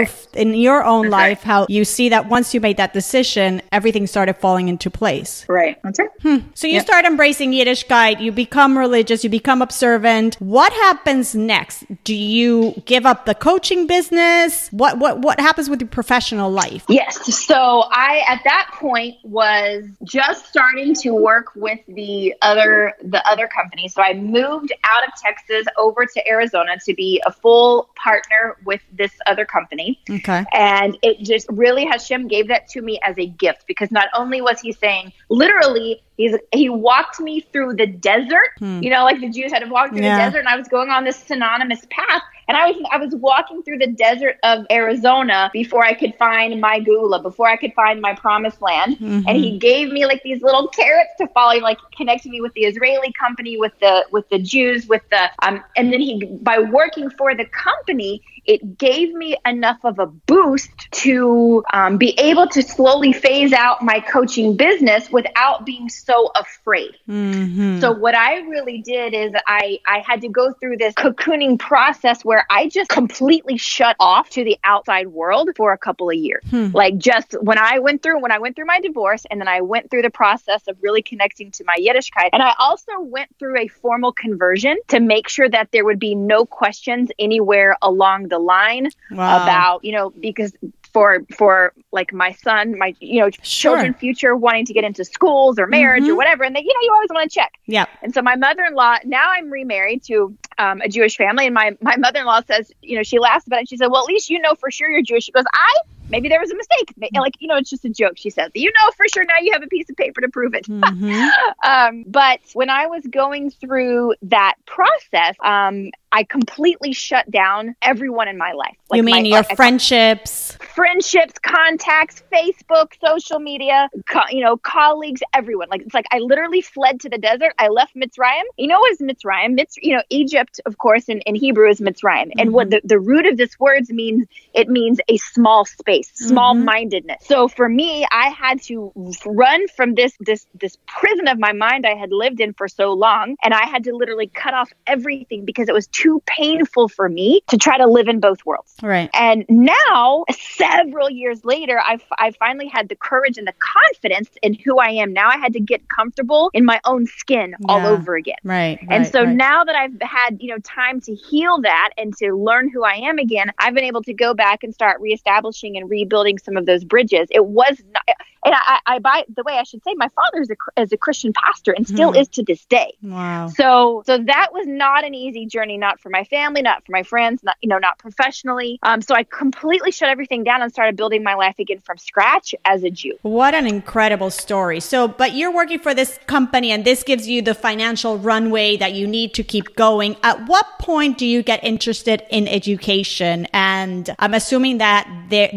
[0.06, 3.62] That's in your own That's life how you see that once you made that decision,
[3.72, 5.46] everything started falling into place.
[5.48, 5.78] Right.
[5.84, 6.10] That's it.
[6.22, 6.38] Hmm.
[6.54, 6.86] So you Yep.
[6.86, 10.36] start embracing Yiddishkeit, you become religious, you become observant.
[10.40, 11.86] What happens next?
[12.04, 14.70] Do you give up the coaching business?
[14.72, 16.84] What what what happens with your professional life?
[16.90, 17.34] Yes.
[17.46, 23.48] So I, at that point, was just starting to work with the other the other
[23.48, 23.88] company.
[23.88, 28.82] So I moved out of Texas over to Arizona to be a full partner with
[28.92, 30.00] this other company.
[30.10, 30.46] Okay.
[30.54, 34.42] And it just really Hashem gave that to me as a gift because not only
[34.42, 39.30] was he saying literally he's he walked me through the desert, you know, like the
[39.30, 40.16] Jews had to walk through Yeah.
[40.16, 42.22] the desert, and I was going on this synonymous path.
[42.48, 46.62] And I was I was walking through the desert of Arizona before I could find
[46.62, 48.98] my geula, before I could find my promised land.
[49.28, 52.54] And he gave me like these little carrots to follow, He, like connected me with
[52.54, 56.60] the Israeli company, with the with the Jews, with the um and then he by
[56.60, 62.48] working for the company, it gave me enough of a boost to um, be able
[62.50, 66.96] to slowly phase out my coaching business without being so afraid.
[67.10, 67.80] Mm-hmm.
[67.80, 72.24] So what I really did is I I had to go through this cocooning process
[72.24, 76.44] where I just completely shut off to the outside world for a couple of years.
[76.50, 76.68] Hmm.
[76.74, 79.62] Like just when I went through when I went through my divorce and then I
[79.62, 83.58] went through the process of really connecting to my Yiddishkeit and I also went through
[83.58, 88.40] a formal conversion to make sure that there would be no questions anywhere along the
[88.40, 89.44] line wow.
[89.44, 90.54] about, you know, because
[90.96, 95.60] for for like my son, my you know children future wanting to get into schools
[95.60, 96.14] or marriage mm-hmm.
[96.14, 97.52] or whatever, and they you know you always want to check.
[97.66, 97.86] Yeah.
[98.02, 101.98] And so my mother-in-law now I'm remarried to um, a Jewish family, and my my
[101.98, 103.68] mother-in-law says you know she laughs about it.
[103.68, 105.26] She said, well at least you know for sure you're Jewish.
[105.26, 105.76] She goes, I
[106.10, 106.94] maybe there was a mistake.
[107.14, 108.14] Like, you know, it's just a joke.
[108.18, 110.54] She says, you know, for sure now you have a piece of paper to prove
[110.54, 110.66] it.
[110.66, 111.30] Mm-hmm.
[111.70, 118.30] um, but when I was going through that process, um, I completely shut down everyone
[118.30, 118.78] in my life.
[118.90, 120.58] Like you mean my, your friendships?
[120.74, 125.68] Friendships, contacts, Facebook, social media, co- you know, colleagues, everyone.
[125.70, 127.54] Like it's like I literally fled to the desert.
[127.60, 128.44] I left Mitzrayim.
[128.58, 129.60] You know what is Mitzrayim?
[129.60, 132.28] Mitz, you know, Egypt, of course, in, in Hebrew is Mitzrayim.
[132.28, 132.40] Mm-hmm.
[132.40, 132.88] And what mm-hmm.
[132.88, 137.18] the, the root of this words means, it means a small space, small mindedness.
[137.24, 137.34] Mm-hmm.
[137.34, 138.92] So for me, I had to
[139.26, 142.94] run from this this this prison of my mind I had lived in for so
[142.94, 147.10] long, and I had to literally cut off everything because it was too painful for
[147.10, 148.76] me to try to live in both worlds.
[148.82, 149.10] Right.
[149.14, 154.54] And now, several years later, I've, I finally had the courage and the confidence in
[154.54, 155.14] who I am.
[155.14, 157.66] Now I had to get comfortable in my own skin yeah.
[157.68, 158.36] all over again.
[158.44, 158.80] Right.
[158.82, 159.36] And right, so right.
[159.36, 162.96] now that I've had, you know, time to heal that and to learn who I
[162.96, 166.66] am again, I've been able to go back and start reestablishing and rebuilding some of
[166.66, 167.28] those bridges.
[167.32, 168.04] It was not,
[168.46, 170.98] and I, I, by the way, I should say my father is a, is a
[170.98, 172.20] Christian pastor and still hmm.
[172.20, 172.94] is to this day.
[173.02, 173.48] Wow.
[173.48, 177.04] So, so that was not an easy journey, not for my family, not for my
[177.04, 178.80] friends, not, you know, not professionally.
[178.84, 182.54] Um, so I completely shut everything down and started building my life again from scratch
[182.66, 183.18] as a Jew.
[183.24, 184.80] What an incredible story.
[184.80, 188.94] So, but you're working for this company and this gives you the financial runway that
[188.94, 190.16] you need to keep going.
[190.22, 193.48] At what point do you get interested in education?
[193.54, 195.50] And I'm assuming that there,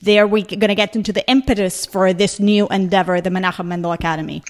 [0.00, 3.92] there we're going to get into the impetus for this new endeavor, the Menachem Mendel
[3.92, 4.42] Academy?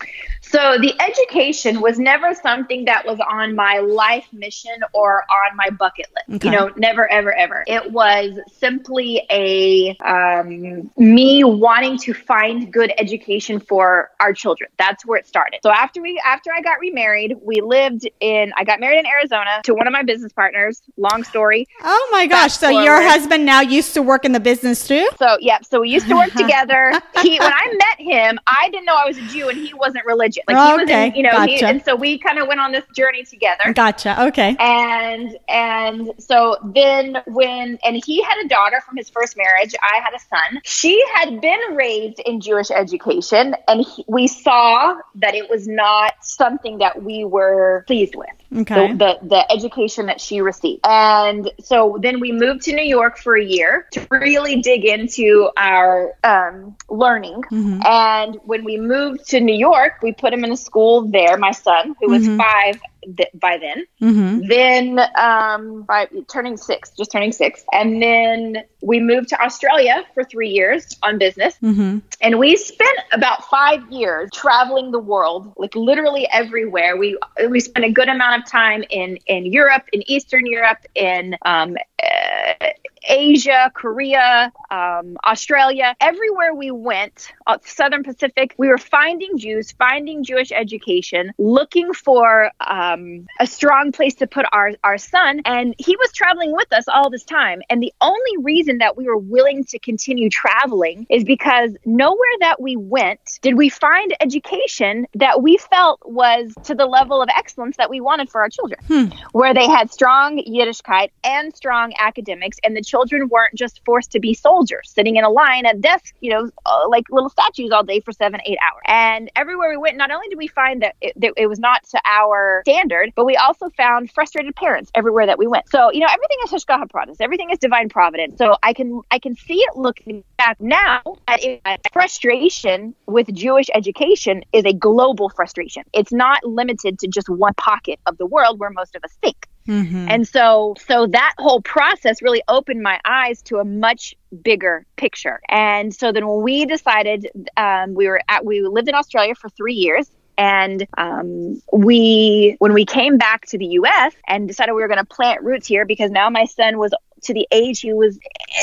[0.42, 5.70] So the education was never something that was on my life mission or on my
[5.70, 6.36] bucket list.
[6.36, 6.48] Okay.
[6.48, 7.64] You know, never, ever, ever.
[7.66, 14.70] It was simply a um, me wanting to find good education for our children.
[14.78, 15.60] That's where it started.
[15.62, 18.52] So after we, after I got remarried, we lived in.
[18.56, 20.80] I got married in Arizona to one of my business partners.
[20.96, 21.66] Long story.
[21.82, 22.52] Oh my gosh!
[22.52, 22.84] Fast so forward.
[22.84, 25.08] your husband now used to work in the business too.
[25.18, 25.58] So yeah.
[25.62, 26.92] So we used to work together.
[27.22, 30.04] He when I met him, I didn't know I was a Jew and he wasn't
[30.06, 30.42] religious.
[30.48, 31.08] Like oh, he was, okay.
[31.08, 31.52] in, you know, gotcha.
[31.52, 33.72] he, and so we kind of went on this journey together.
[33.72, 34.22] Gotcha.
[34.26, 34.56] Okay.
[34.58, 39.74] And and so then when and he had a daughter from his first marriage.
[39.82, 40.60] I had a son.
[40.64, 46.12] She had been raised in Jewish education, and he, we saw that it was not
[46.22, 48.28] something that we were pleased with.
[48.54, 48.92] Okay.
[48.92, 53.18] The, the, the education that she received, and so then we moved to New York
[53.18, 57.42] for a year to really dig into our um, learning.
[57.50, 57.80] Mm-hmm.
[57.84, 61.36] And when we moved to New York, we put him in a school there.
[61.36, 62.38] My son, who was mm-hmm.
[62.38, 62.80] five
[63.16, 63.84] th- by then.
[64.00, 64.46] Mm-hmm.
[64.48, 70.24] Then um, by turning six, just turning six, and then we moved to Australia for
[70.24, 71.98] three years on business, mm-hmm.
[72.20, 76.96] and we spent about five years traveling the world, like literally everywhere.
[76.96, 81.36] We we spent a good amount of time in in Europe, in Eastern Europe, in
[81.44, 82.66] um, uh,
[83.06, 90.24] Asia, Korea, um, Australia, everywhere we went, uh, Southern Pacific, we were finding Jews, finding
[90.24, 95.40] Jewish education, looking for um, a strong place to put our, our son.
[95.44, 97.62] And he was traveling with us all this time.
[97.70, 102.60] And the only reason that we were willing to continue traveling is because nowhere that
[102.60, 107.76] we went did we find education that we felt was to the level of excellence
[107.76, 109.04] that we wanted for our children, hmm.
[109.32, 114.10] where they had strong Yiddishkeit and strong academics, and the children children weren't just forced
[114.12, 117.70] to be soldiers sitting in a line at desks, you know, uh, like little statues
[117.70, 118.82] all day for seven, eight hours.
[118.86, 121.84] And everywhere we went, not only did we find that it, that it was not
[121.90, 125.68] to our standard, but we also found frustrated parents everywhere that we went.
[125.68, 127.16] So, you know, everything is Hashgacha Pratis.
[127.20, 128.38] Everything is divine providence.
[128.38, 131.60] So I can I can see it looking back now it,
[131.92, 135.82] frustration with Jewish education is a global frustration.
[135.92, 139.46] It's not limited to just one pocket of the world where most of us think.
[139.66, 140.08] Mm-hmm.
[140.08, 145.40] And so, so that whole process really opened my eyes to a much bigger picture.
[145.48, 149.48] And so then when we decided, um, we were at, we lived in Australia for
[149.50, 150.10] three years.
[150.38, 154.14] And um, we, when we came back to the U.S.
[154.28, 157.34] and decided we were going to plant roots here, because now my son was to
[157.34, 158.18] the age he was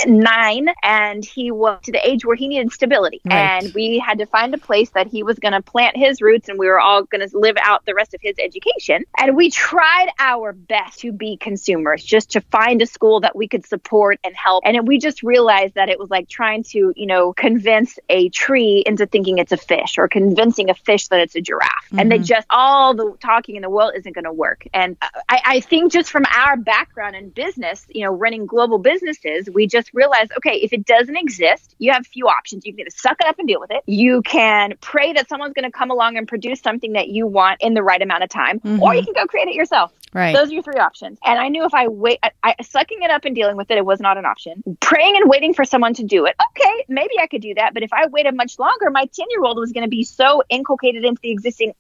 [0.06, 3.22] nine and he was to the age where he needed stability.
[3.26, 3.64] Right.
[3.64, 6.50] And we had to find a place that he was going to plant his roots
[6.50, 9.04] and we were all going to live out the rest of his education.
[9.18, 13.48] And we tried our best to be consumers, just to find a school that we
[13.48, 14.64] could support and help.
[14.66, 18.84] And we just realized that it was like trying to, you know, convince a tree
[18.86, 21.88] into thinking it's a fish or convincing a fish that it's a giraffe.
[21.98, 22.26] And they mm-hmm.
[22.26, 24.66] just, all the talking in the world isn't going to work.
[24.74, 24.98] And
[25.30, 29.68] I, I think just from our background in business, you know, running global businesses, we
[29.68, 32.66] just realized, okay, if it doesn't exist, you have few options.
[32.66, 33.84] You can either suck it up and deal with it.
[33.86, 37.62] You can pray that someone's going to come along and produce something that you want
[37.62, 38.98] in the right amount of time, or mm-hmm.
[38.98, 39.92] you can go create it yourself.
[40.14, 40.36] Right.
[40.36, 41.18] Those are your three options.
[41.26, 43.78] And I knew if I wait, I, I, sucking it up and dealing with it,
[43.78, 44.64] it was not an option.
[44.80, 46.36] Praying and waiting for someone to do it.
[46.52, 47.74] Okay, maybe I could do that.
[47.74, 50.44] But if I waited much longer, my 10 year old was going to be so
[50.50, 51.74] inculcated into the existing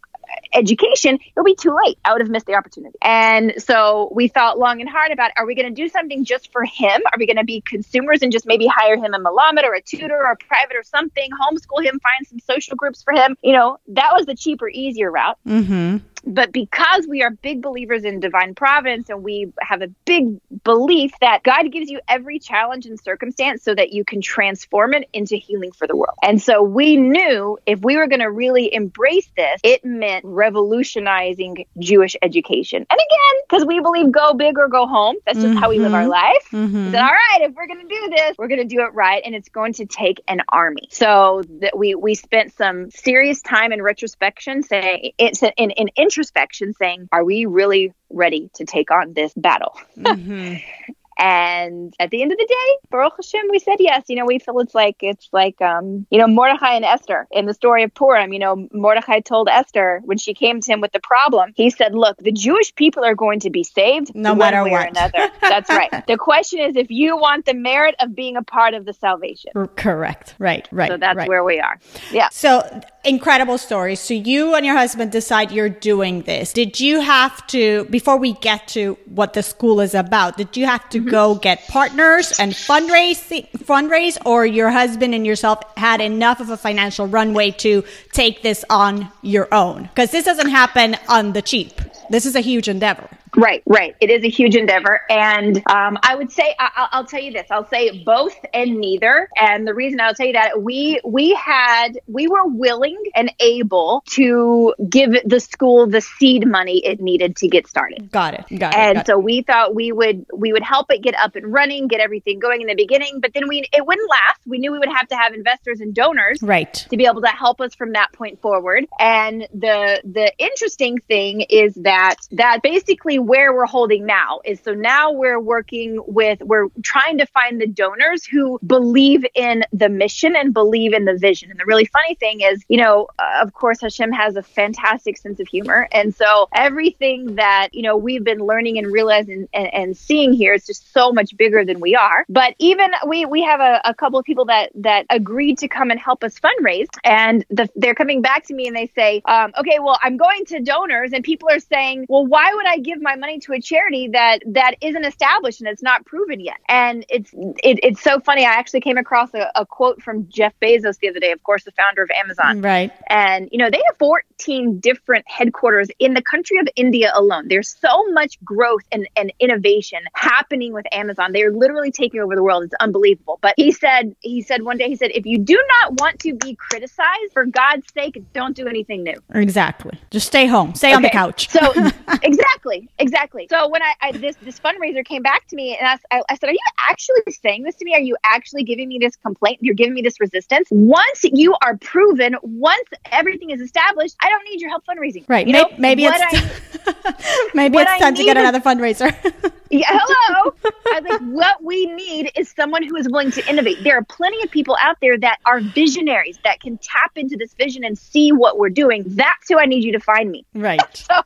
[0.53, 1.97] education, it'll be too late.
[2.05, 2.97] I would have missed the opportunity.
[3.01, 6.51] And so we thought long and hard about are we going to do something just
[6.51, 7.01] for him?
[7.11, 9.81] Are we going to be consumers and just maybe hire him a Melamed or a
[9.81, 13.35] tutor or a private or something, homeschool him, find some social groups for him?
[13.41, 15.37] You know, that was the cheaper, easier route.
[15.47, 15.97] Mm-hmm.
[16.25, 21.11] But because we are big believers in divine providence and we have a big belief
[21.19, 25.35] that God gives you every challenge and circumstance so that you can transform it into
[25.35, 26.15] healing for the world.
[26.23, 31.65] And so we knew if we were going to really embrace this, it meant revolutionizing
[31.79, 32.85] Jewish education.
[32.89, 35.93] And again, because we believe go big or go home, that's just how we live
[35.93, 36.47] our life.
[36.51, 36.91] Mhm.
[36.91, 39.21] Said, all right, if we're going to do this, we're going to do it right.
[39.25, 40.87] And it's going to take an army.
[40.91, 46.73] So that we, we spent some serious time in retrospection saying, it's in, in introspection
[46.73, 49.77] saying, are we really ready to take on this battle?
[49.97, 50.55] Mm-hmm.
[51.23, 54.03] And at the end of the day, Baruch Hashem, we said yes.
[54.09, 57.45] You know, we feel it's like it's like um, you know, Mordechai and Esther in
[57.45, 58.33] the story of Purim.
[58.33, 61.95] You know, Mordechai told Esther when she came to him with the problem, he said,
[61.95, 65.69] "Look, the Jewish people are going to be saved No matter what." or another." That's
[65.69, 65.91] right.
[66.13, 69.51] The question is if you want the merit of being a part of the salvation.
[69.77, 70.35] Correct.
[70.37, 70.67] Right.
[70.71, 70.89] Right.
[70.89, 71.29] So that's right.
[71.29, 71.79] where we are.
[72.11, 72.27] Yeah.
[72.29, 73.95] So incredible story.
[73.95, 76.53] So you and your husband decide you're doing this.
[76.53, 80.65] Did you have to, before we get to what the school is about, did you
[80.65, 81.09] have to mm-hmm.
[81.09, 86.57] go get partners and fundraise, fundraise, or your husband and yourself had enough of a
[86.57, 89.83] financial runway to take this on your own?
[89.83, 91.81] Because this doesn't happen on the cheap.
[92.09, 93.09] This is a huge endeavor.
[93.35, 93.95] Right, right.
[93.99, 95.01] It is a huge endeavor.
[95.09, 98.77] And um, I would say, I- I'll, I'll tell you this, I'll say both and
[98.77, 99.29] neither.
[99.39, 104.03] And the reason I'll tell you that, we, we had, we were willing and able
[104.11, 108.11] to give the school the seed money it needed to get started.
[108.11, 108.59] Got it.
[108.59, 108.77] Got it.
[108.79, 111.87] And got so we thought we would we would help it get up and running,
[111.87, 114.39] get everything going in the beginning, but then we it wouldn't last.
[114.45, 116.41] We knew we would have to have investors and donors.
[116.41, 116.73] Right.
[116.73, 118.85] to be able to help us from that point forward.
[118.99, 124.73] And the the interesting thing is that that basically where we're holding now is so
[124.73, 130.35] now we're working with we're trying to find the donors who believe in the mission
[130.35, 131.51] and believe in the vision.
[131.51, 135.17] And the really funny thing is, you know, uh, of course Hashem has a fantastic
[135.17, 135.87] sense of humor.
[135.91, 140.53] And so everything that, you know, we've been learning and realizing and, and seeing here
[140.53, 142.25] is just so much bigger than we are.
[142.29, 145.91] But even we we have a, a couple of people that that agreed to come
[145.91, 149.53] and help us fundraise and the, they're coming back to me and they say, um,
[149.59, 153.01] okay, well, I'm going to donors and people are saying, well, why would I give
[153.01, 156.57] my money to a charity that that isn't established and it's not proven yet?
[156.67, 158.45] And it's it, it's so funny.
[158.45, 161.63] I actually came across a, a quote from Jeff Bezos the other day, of course,
[161.63, 162.61] the founder of Amazon.
[162.61, 162.91] Right.
[163.07, 167.47] And, you know, they have 14 different headquarters in the country of India alone.
[167.47, 171.31] There's so much growth and, and innovation happening with Amazon.
[171.31, 172.63] They're literally taking over the world.
[172.63, 173.39] It's unbelievable.
[173.41, 176.33] But he said, he said one day, he said, if you do not want to
[176.33, 179.19] be criticized, for God's sake, don't do anything new.
[179.33, 179.99] Exactly.
[180.11, 180.75] Just stay home.
[180.75, 181.49] Stay on the couch.
[181.49, 181.59] So
[182.23, 183.47] exactly, exactly.
[183.49, 186.35] So when I, I this this fundraiser came back to me and I, I, I
[186.35, 187.93] said, "Are you actually saying this to me?
[187.93, 189.59] Are you actually giving me this complaint?
[189.61, 190.67] You're giving me this resistance?
[190.71, 195.25] Once you are proven, once everything is established, I don't need your help fundraising.
[195.27, 195.45] Right.
[195.47, 196.19] You May- know, maybe it's
[197.53, 199.13] maybe it's time to get is- another fundraiser.
[199.73, 200.53] yeah, hello.
[200.93, 203.83] I was like, what we need is someone who is willing to innovate.
[203.83, 207.53] There are plenty of people out there that are visionaries that can tap into this
[207.55, 209.03] vision and see what we're doing.
[209.07, 210.45] That's who I need you to find me.
[210.53, 210.79] right.
[211.13, 211.21] So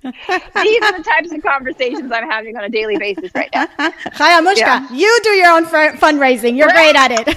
[0.64, 3.66] these are the types of conversations I'm having on a daily basis right now.
[3.78, 4.92] Chaya Mushka, Yeah.
[4.94, 6.58] you do your own fundraising.
[6.58, 7.28] You're great at it.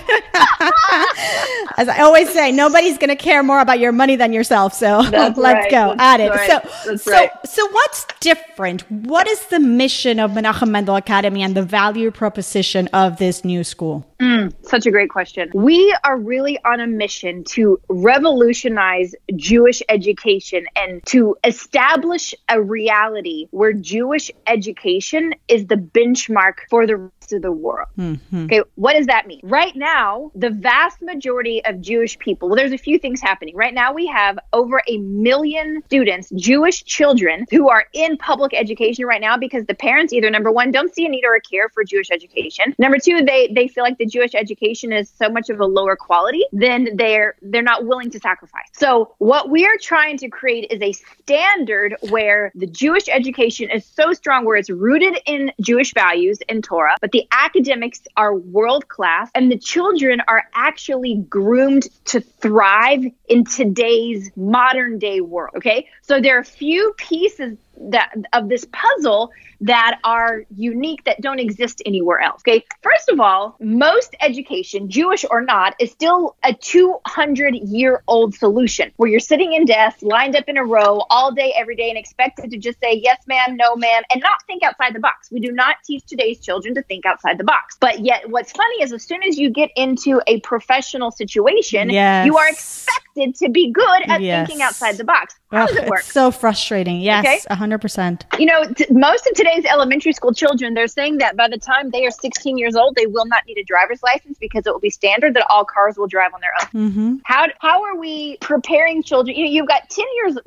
[1.76, 4.74] As I always say, nobody's going to care more about your money than yourself.
[4.74, 5.70] So That's let's right.
[5.70, 6.32] go That's at it.
[6.32, 7.30] So, That's so, right.
[7.46, 8.90] so what's different?
[8.90, 13.64] What is the mission of Menachem Mendel Academy and the value proposition of this new
[13.64, 14.06] school?
[14.20, 15.50] Mm, such a great question.
[15.54, 23.48] We are really on a mission to revolutionize Jewish education and to establish a reality
[23.50, 27.88] where Jewish education is the benchmark for the rest of the world.
[27.98, 28.44] Mm-hmm.
[28.44, 29.40] Okay, what does that mean?
[29.42, 33.56] Right now, the vast majority of Jewish people, well, there's a few things happening.
[33.56, 39.06] Right now, we have over a million students, Jewish children, who are in public education
[39.06, 41.68] right now because the parents either number one don't see a need or a care
[41.68, 42.74] for Jewish education.
[42.78, 45.96] Number two, they they feel like the Jewish education is so much of a lower
[45.96, 48.66] quality, then they're they're not willing to sacrifice.
[48.72, 53.84] So what we are trying to create is a standard where the Jewish education is
[53.84, 58.88] so strong where it's rooted in Jewish values and Torah, but the academics are world
[58.88, 65.54] class and the children are actually groomed to thrive in today's modern day world.
[65.56, 65.88] Okay.
[66.02, 67.56] So there are a few pieces
[67.88, 69.30] that of this puzzle
[69.62, 72.40] that are unique that don't exist anywhere else.
[72.42, 72.64] Okay.
[72.82, 78.90] First of all, most education, Jewish or not, is still a 200 year old solution
[78.96, 81.98] where you're sitting in desks lined up in a row all day, every day, and
[81.98, 85.30] expected to just say yes, ma'am, no, ma'am, and not think outside the box.
[85.30, 87.76] We do not teach today's children to think outside the box.
[87.80, 92.26] But yet, what's funny is as soon as you get into a professional situation, yes.
[92.26, 94.46] you are expected to be good at yes.
[94.46, 95.36] thinking outside the box.
[95.50, 96.02] How does it work?
[96.02, 97.00] so frustrating.
[97.00, 97.54] Yes, okay?
[97.54, 98.38] 100%.
[98.38, 101.90] You know, t- most of today's elementary school children, they're saying that by the time
[101.90, 104.80] they are 16 years old, they will not need a driver's license because it will
[104.80, 106.90] be standard that all cars will drive on their own.
[106.90, 107.16] Mm-hmm.
[107.24, 109.36] How, how are we preparing children?
[109.36, 110.38] You know, you've got 10 years,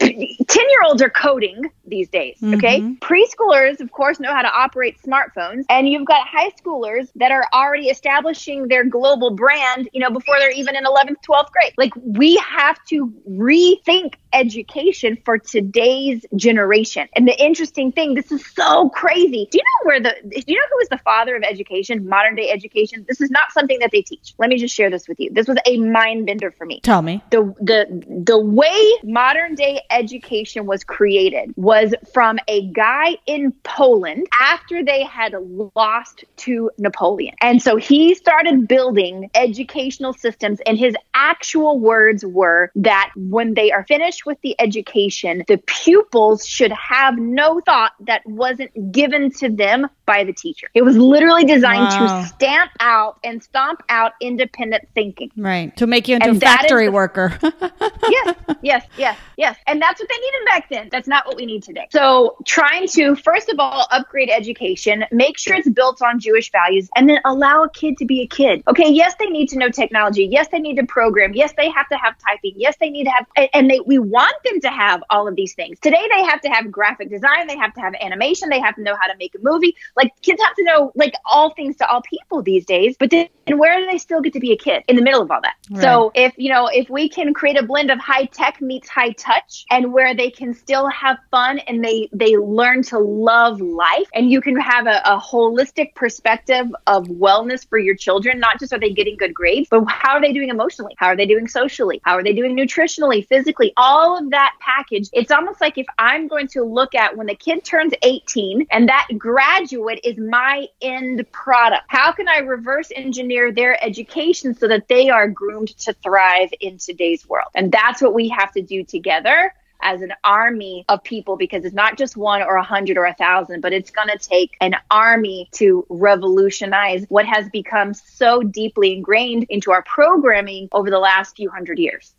[0.00, 2.38] 10 year olds are coding these days.
[2.42, 2.80] Okay.
[2.80, 2.94] Mm-hmm.
[3.04, 5.64] Preschoolers, of course, know how to operate smartphones.
[5.68, 10.36] And you've got high schoolers that are already establishing their global brand, you know, before
[10.38, 11.74] they're even in 11th, 12th grade.
[11.76, 17.08] Like we have to rethink education for today's generation.
[17.14, 19.48] And the interesting thing, this is so crazy.
[19.50, 22.34] Do you know where the, do you know who is the father of education, modern
[22.34, 23.04] day education?
[23.08, 24.34] This is not something that they teach.
[24.38, 25.30] Let me just share this with you.
[25.32, 26.80] This was a mind bender for me.
[26.80, 27.22] Tell me.
[27.30, 34.26] The, the, the way modern day education was created was from a guy in Poland
[34.40, 35.34] after they had
[35.76, 37.34] lost to Napoleon.
[37.40, 43.72] And so he started building educational systems and his actual words were that when they
[43.72, 49.48] are finished with the education, the pupils should have no thought that wasn't given to
[49.48, 50.68] them by the teacher.
[50.74, 52.20] It was literally designed wow.
[52.20, 55.30] to stamp out and stomp out independent thinking.
[55.36, 55.74] Right.
[55.76, 57.38] To make you into and a factory the, worker.
[57.42, 59.58] yes, yes, yes, yes.
[59.66, 60.88] And that's what they needed back then.
[60.90, 61.86] That's not what we need today.
[61.90, 66.88] So trying to, first of all, upgrade education, make sure it's built on Jewish values,
[66.96, 68.62] and then allow a kid to be a kid.
[68.68, 70.28] Okay, yes, they need to know technology.
[70.30, 71.34] Yes, they need to program.
[71.34, 72.52] Yes, they have to have typing.
[72.56, 75.54] Yes, they need to have, and they, we want them to have all of these
[75.54, 75.78] things.
[75.80, 77.46] Today, they have to have graphic design.
[77.46, 78.48] They have to have animation.
[78.48, 79.76] They have to know how to make a movie.
[79.96, 82.96] Like kids have to know like all things to all people these days.
[82.98, 85.30] But then where do they still get to be a kid in the middle of
[85.30, 85.54] all that?
[85.70, 85.82] Right.
[85.82, 89.12] So if you know if we can create a blend of high tech meets high
[89.12, 94.08] touch, and where they can still have fun and they they learn to love life,
[94.14, 98.38] and you can have a, a holistic perspective of wellness for your children.
[98.40, 100.94] Not just are they getting good grades, but how are they doing emotionally?
[100.98, 102.00] How are they doing socially?
[102.04, 103.72] How are they doing nutritionally, physically?
[103.76, 105.08] All of that package.
[105.12, 108.88] It's almost like if I'm going to look at when the kid turns 18 and
[108.88, 111.84] that graduate is my end product.
[111.88, 116.78] How can I reverse engineer their education so that they are groomed to thrive in
[116.78, 117.48] today's world?
[117.54, 121.74] And that's what we have to do together as an army of people because it's
[121.74, 124.74] not just one or a hundred or a thousand, but it's going to take an
[124.90, 131.36] army to revolutionize what has become so deeply ingrained into our programming over the last
[131.36, 132.14] few hundred years.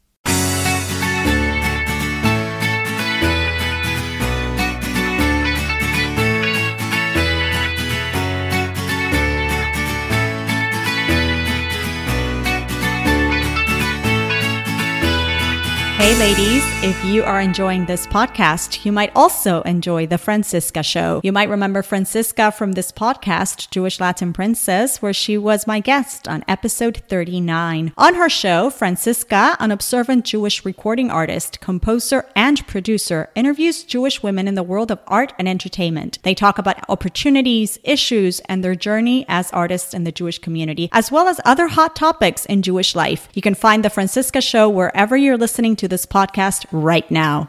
[16.06, 21.20] Hey, ladies, if you are enjoying this podcast, you might also enjoy The Francisca Show.
[21.24, 26.28] You might remember Francisca from this podcast, Jewish Latin Princess, where she was my guest
[26.28, 27.91] on episode 39.
[27.97, 34.47] On her show, Francisca, an observant Jewish recording artist, composer, and producer, interviews Jewish women
[34.47, 36.20] in the world of art and entertainment.
[36.22, 41.12] They talk about opportunities, issues, and their journey as artists in the Jewish community, as
[41.12, 43.28] well as other hot topics in Jewish life.
[43.34, 47.48] You can find The Francisca Show wherever you're listening to this podcast right now.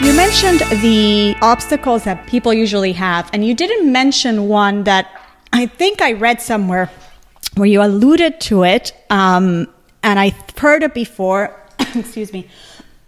[0.00, 5.06] You mentioned the obstacles that people usually have, and you didn't mention one that
[5.52, 6.88] I think I read somewhere
[7.56, 9.68] where you alluded to it, um,
[10.02, 11.54] and I've heard it before.
[11.94, 12.48] excuse me.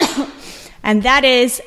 [0.83, 1.63] and that is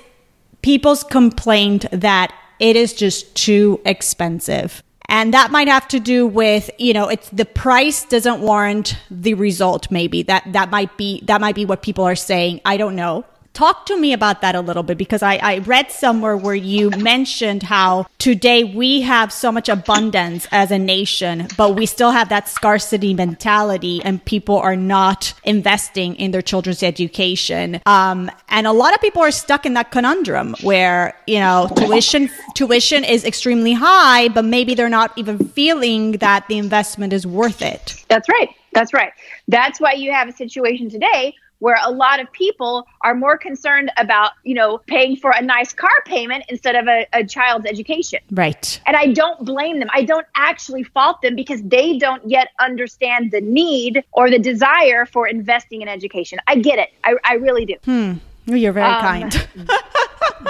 [0.61, 4.81] people's complaint that it is just too expensive.
[5.09, 9.33] And that might have to do with, you know, it's the price doesn't warrant the
[9.35, 10.23] result, maybe.
[10.23, 12.61] That that might be that might be what people are saying.
[12.65, 13.25] I don't know.
[13.53, 16.89] Talk to me about that a little bit because I, I read somewhere where you
[16.89, 22.29] mentioned how today we have so much abundance as a nation, but we still have
[22.29, 27.79] that scarcity mentality and people are not investing in their children's education.
[27.85, 32.31] Um, and a lot of people are stuck in that conundrum where, you know, tuition,
[32.55, 37.61] tuition is extremely high, but maybe they're not even feeling that the investment is worth
[37.61, 38.03] it.
[38.09, 38.49] That's right.
[38.73, 39.13] That's right.
[39.47, 43.89] That's why you have a situation today where a lot of people are more concerned
[43.95, 48.19] about, you know, paying for a nice car payment instead of a, a child's education.
[48.31, 48.81] Right.
[48.85, 49.87] And I don't blame them.
[49.93, 55.05] I don't actually fault them because they don't yet understand the need or the desire
[55.05, 56.37] for investing in education.
[56.47, 56.89] I get it.
[57.05, 57.75] I, I really do.
[57.85, 58.13] Hmm.
[58.45, 59.47] You're very um, kind.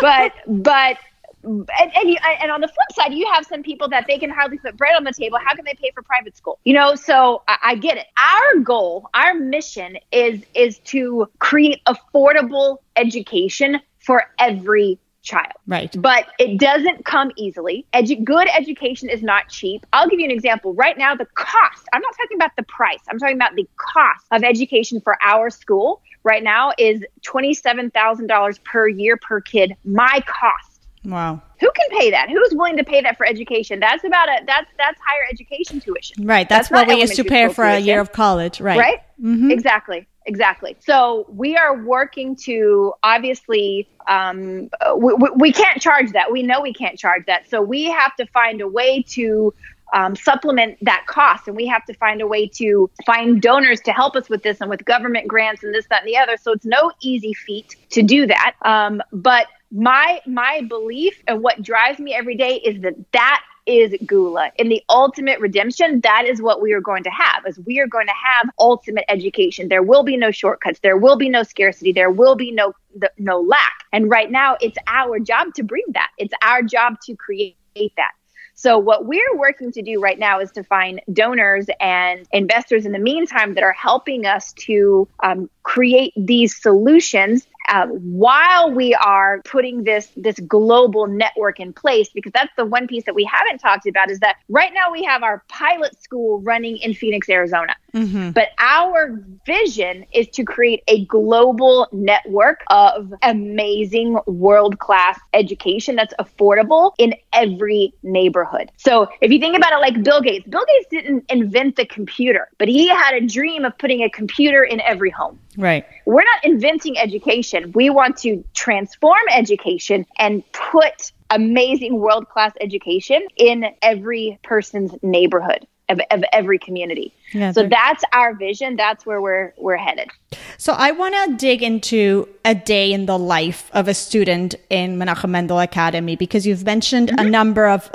[0.02, 0.98] but but
[1.44, 4.30] and and, you, and on the flip side, you have some people that they can
[4.30, 5.38] hardly put bread on the table.
[5.44, 6.60] How can they pay for private school?
[6.64, 8.08] You know, so I, I get it.
[8.18, 15.54] Our goal, our mission is is to create affordable education for every child.
[15.68, 15.96] Right.
[15.98, 17.86] But it doesn't come easily.
[17.94, 19.86] Edu- good education is not cheap.
[19.94, 20.74] I'll give you an example.
[20.74, 24.26] Right now, the cost, I'm not talking about the price, I'm talking about the cost
[24.32, 29.76] of education for our school right now is $27,000 per year per kid.
[29.84, 30.73] My cost.
[31.06, 31.42] Wow.
[31.60, 32.30] Who can pay that?
[32.30, 33.80] Who's willing to pay that for education?
[33.80, 36.26] That's about a that's that's higher education tuition.
[36.26, 36.48] Right.
[36.48, 37.84] That's, that's what we used to pay for tuition.
[37.84, 38.62] a year of college.
[38.62, 38.80] Right.
[38.80, 39.00] Right.
[39.22, 39.52] Mm-hmm.
[39.52, 40.08] Exactly.
[40.26, 40.78] Exactly.
[40.80, 46.32] So we are working to obviously um, we, we can't charge that.
[46.32, 47.50] We know we can't charge that.
[47.50, 49.54] So we have to find a way to
[49.94, 51.48] um, supplement that cost.
[51.48, 54.60] And we have to find a way to find donors to help us with this
[54.60, 56.38] and with government grants and this, that, and the other.
[56.38, 58.56] So it's no easy feat to do that.
[58.64, 63.94] Um, but my my belief and what drives me every day is that that is
[64.04, 67.46] geula In the ultimate redemption, that is what we are going to have.
[67.48, 69.70] Is we are going to have ultimate education.
[69.70, 70.80] There will be no shortcuts.
[70.80, 71.92] There will be no scarcity.
[71.92, 72.74] There will be no
[73.18, 73.72] no lack.
[73.92, 76.12] And right now, it's our job to bring that.
[76.18, 77.56] It's our job to create
[77.96, 78.12] that.
[78.56, 82.92] So, what we're working to do right now is to find donors and investors in
[82.92, 89.42] the meantime that are helping us to um, create these solutions uh, while we are
[89.46, 93.60] putting this this global network in place because that's the one piece that we haven't
[93.60, 97.76] talked about is that right now we have our pilot school running in Phoenix, Arizona.
[97.94, 98.32] Mm-hmm.
[98.32, 106.14] But our vision is to create a global network of amazing world class education that's
[106.20, 108.72] affordable in every neighborhood.
[108.78, 112.50] So if you think about it like Bill Gates, Bill Gates didn't invent the computer,
[112.58, 115.40] but he had a dream of putting a computer in every home.
[115.58, 115.86] Right.
[116.06, 117.72] We're not inventing education.
[117.74, 125.68] We want to transform education and put amazing world class education in every person's neighborhood
[125.90, 127.14] of, of every community.
[127.34, 128.76] Yeah, so that's our vision.
[128.76, 130.10] That's where we're we're headed.
[130.58, 134.98] So I want to dig into a day in the life of a student in
[134.98, 137.28] Menachem Mendel Academy because you've mentioned mm-hmm.
[137.28, 137.90] a number of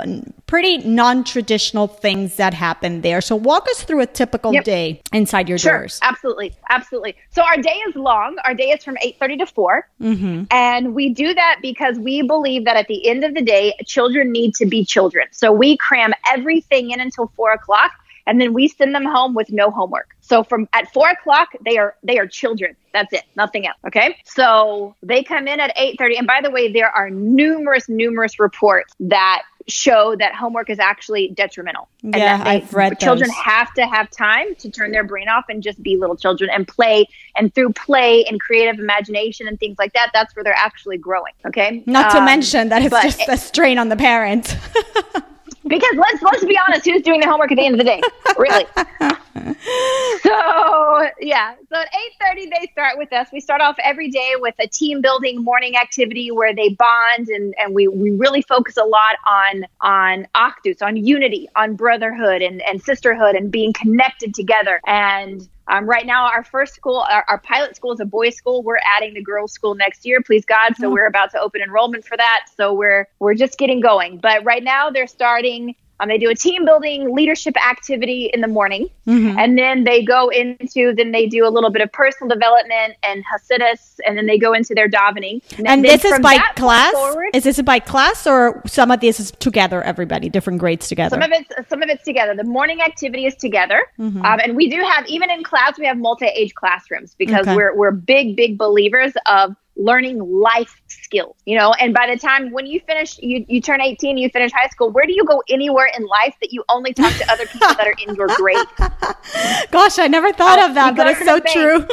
[0.47, 3.21] pretty non-traditional things that happen there.
[3.21, 4.63] So walk us through a typical yep.
[4.63, 5.99] day inside your sure, doors.
[6.01, 7.15] Absolutely, absolutely.
[7.29, 8.37] So our day is long.
[8.43, 10.43] Our day is from eight thirty to 4 mm-hmm.
[10.51, 14.31] and we do that because we believe that at the end of the day, children
[14.31, 15.27] need to be children.
[15.31, 17.91] So we cram everything in until four o'clock
[18.29, 20.15] and then we send them home with no homework.
[20.21, 22.75] So from at four o'clock, they are they are children.
[22.93, 23.77] That's it, nothing else.
[23.87, 24.17] Okay.
[24.23, 26.15] So they come in at eight thirty.
[26.15, 31.29] And by the way, there are numerous, numerous reports that show that homework is actually
[31.29, 31.89] detrimental.
[32.03, 33.37] And yeah, they, I've read children those.
[33.37, 36.67] have to have time to turn their brain off and just be little children and
[36.67, 37.07] play.
[37.35, 41.33] And through play and creative imagination and things like that, that's where they're actually growing.
[41.47, 41.83] Okay.
[41.87, 44.53] Not um, to mention that it's just it, a strain on the parents.
[45.69, 48.01] because let's let's be honest, who's doing the homework at the end of the day?
[48.37, 48.65] Really?
[50.21, 51.53] so yeah.
[51.69, 53.27] So at eight thirty they start with us.
[53.31, 57.53] We start off every day with a team building morning activity where they bond and,
[57.57, 62.61] and we, we really focus a lot on on Achdus, on unity, on brotherhood and,
[62.63, 64.81] and sisterhood and being connected together.
[64.87, 68.63] And um, right now, our first school, our, our, pilot school is a boys' school.
[68.63, 70.75] We're adding the girls' school next year, please God.
[70.75, 70.93] So mm-hmm.
[70.93, 72.47] we're about to open enrollment for that.
[72.57, 74.17] So we're we're just getting going.
[74.17, 78.47] But right now, they're starting Um, they do a team building leadership activity in the
[78.47, 79.37] morning, mm-hmm.
[79.37, 83.23] and then they go into then they do a little bit of personal development and
[83.25, 85.41] Hasidus, and then they go into their davening.
[85.57, 86.93] And, and this is by class.
[86.93, 89.81] Forward, is this by class or some of this is together?
[89.83, 91.15] Everybody, different grades together.
[91.15, 92.35] Some of it's some of it's together.
[92.35, 94.23] The morning activity is together, mm-hmm.
[94.23, 97.55] um, and we do have even in class we have multi age classrooms because okay.
[97.55, 102.51] we're we're big big believers of learning life skills, you know, and by the time
[102.51, 105.41] when you finish, you, you turn 18, you finish high school, where do you go
[105.49, 108.57] anywhere in life that you only talk to other people that are in your grade?
[109.71, 111.87] Gosh, I never thought of that, but it's so true.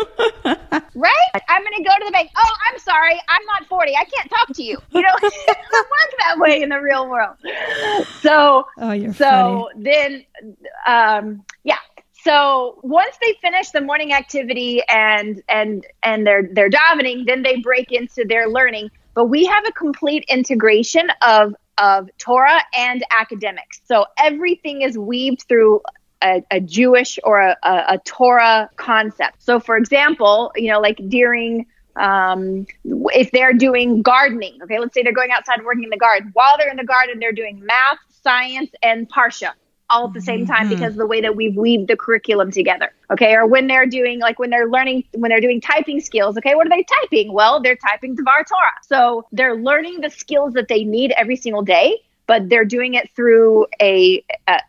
[0.94, 1.42] right?
[1.48, 2.30] I'm going to go to the bank.
[2.36, 3.20] Oh, I'm sorry.
[3.28, 3.94] I'm not 40.
[3.94, 4.78] I can't talk to you.
[4.90, 7.36] You know, it doesn't work that way in the real world.
[8.20, 9.84] So, oh, so funny.
[9.84, 10.24] then,
[10.86, 11.78] um, yeah,
[12.26, 17.60] so once they finish the morning activity and and and they're they're davening, then they
[17.60, 18.90] break into their learning.
[19.14, 23.80] But we have a complete integration of of Torah and academics.
[23.84, 25.82] So everything is weaved through
[26.22, 29.42] a, a, Jewish or a, a, a, Torah concept.
[29.42, 31.66] So, for example, you know, like during
[31.96, 36.30] um, if they're doing gardening, okay, let's say they're going outside working in the garden.
[36.32, 39.52] While they're in the garden, they're doing math, science, and parsha
[39.90, 40.70] all at the same time mm-hmm.
[40.70, 42.90] because of the way that we've weaved the curriculum together.
[43.10, 43.34] Okay.
[43.34, 46.66] Or when they're doing, like when they're learning, when they're doing typing skills, okay, what
[46.66, 47.32] are they typing?
[47.32, 48.72] Well, they're typing Devar Torah.
[48.82, 53.10] So they're learning the skills that they need every single day but they're doing it
[53.14, 54.24] through a,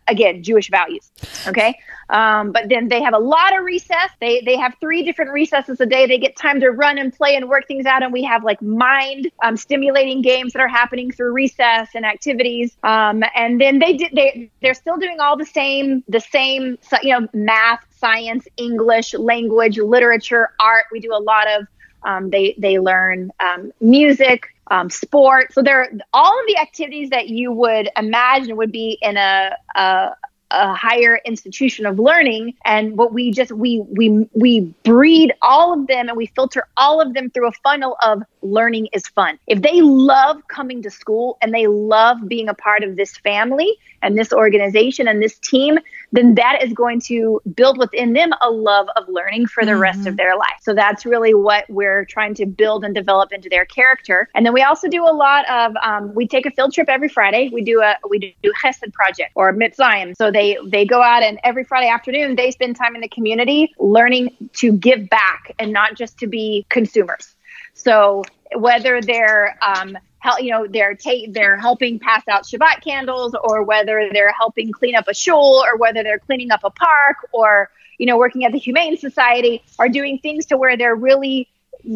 [0.08, 1.12] again Jewish values.
[1.48, 1.78] Okay,
[2.10, 4.12] um, but then they have a lot of recess.
[4.20, 6.08] They they have three different recesses a day.
[6.08, 8.04] They get time to run and play and work things out.
[8.04, 12.78] And we have like mind um, stimulating games that are happening through recess and activities.
[12.84, 17.20] Um, and then they did they they're still doing all the same the same you
[17.20, 20.86] know math, science, English, language, literature, art.
[20.92, 21.68] We do a lot of
[22.04, 25.54] um, they they learn um, music, um, sport.
[25.54, 30.10] So there, all of the activities that you would imagine would be in a, a
[30.52, 35.88] a higher institution of learning and what we just we we we breed all of
[35.88, 39.62] them and we filter all of them through a funnel of learning is fun if
[39.62, 44.18] they love coming to school and they love being a part of this family and
[44.18, 45.80] this organization and this team
[46.12, 49.82] then that is going to build within them a love of learning for the mm-hmm.
[49.82, 53.50] rest of their life so that's really what we're trying to build and develop into
[53.50, 56.74] their character and then we also do a lot of um, we take a field
[56.74, 60.86] trip every friday we do a we do chesed project or mivtzoim so they they
[60.86, 65.10] go out and every Friday afternoon they spend time in the community learning to give
[65.10, 67.36] back and not just to be consumers.
[67.74, 68.24] So
[68.56, 73.64] whether they're um, help, you know they're ta- they're helping pass out Shabbat candles, or
[73.64, 77.70] whether they're helping clean up a shul, or whether they're cleaning up a park, or
[77.98, 81.48] you know working at the Humane Society, are doing things to where they're really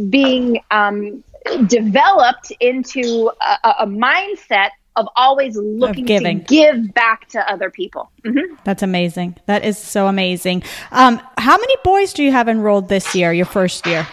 [0.09, 1.23] being um,
[1.67, 8.11] developed into a, a mindset of always looking of to give back to other people.
[8.23, 8.55] Mm-hmm.
[8.63, 9.37] That's amazing.
[9.45, 10.63] That is so amazing.
[10.91, 14.07] Um, how many boys do you have enrolled this year, your first year?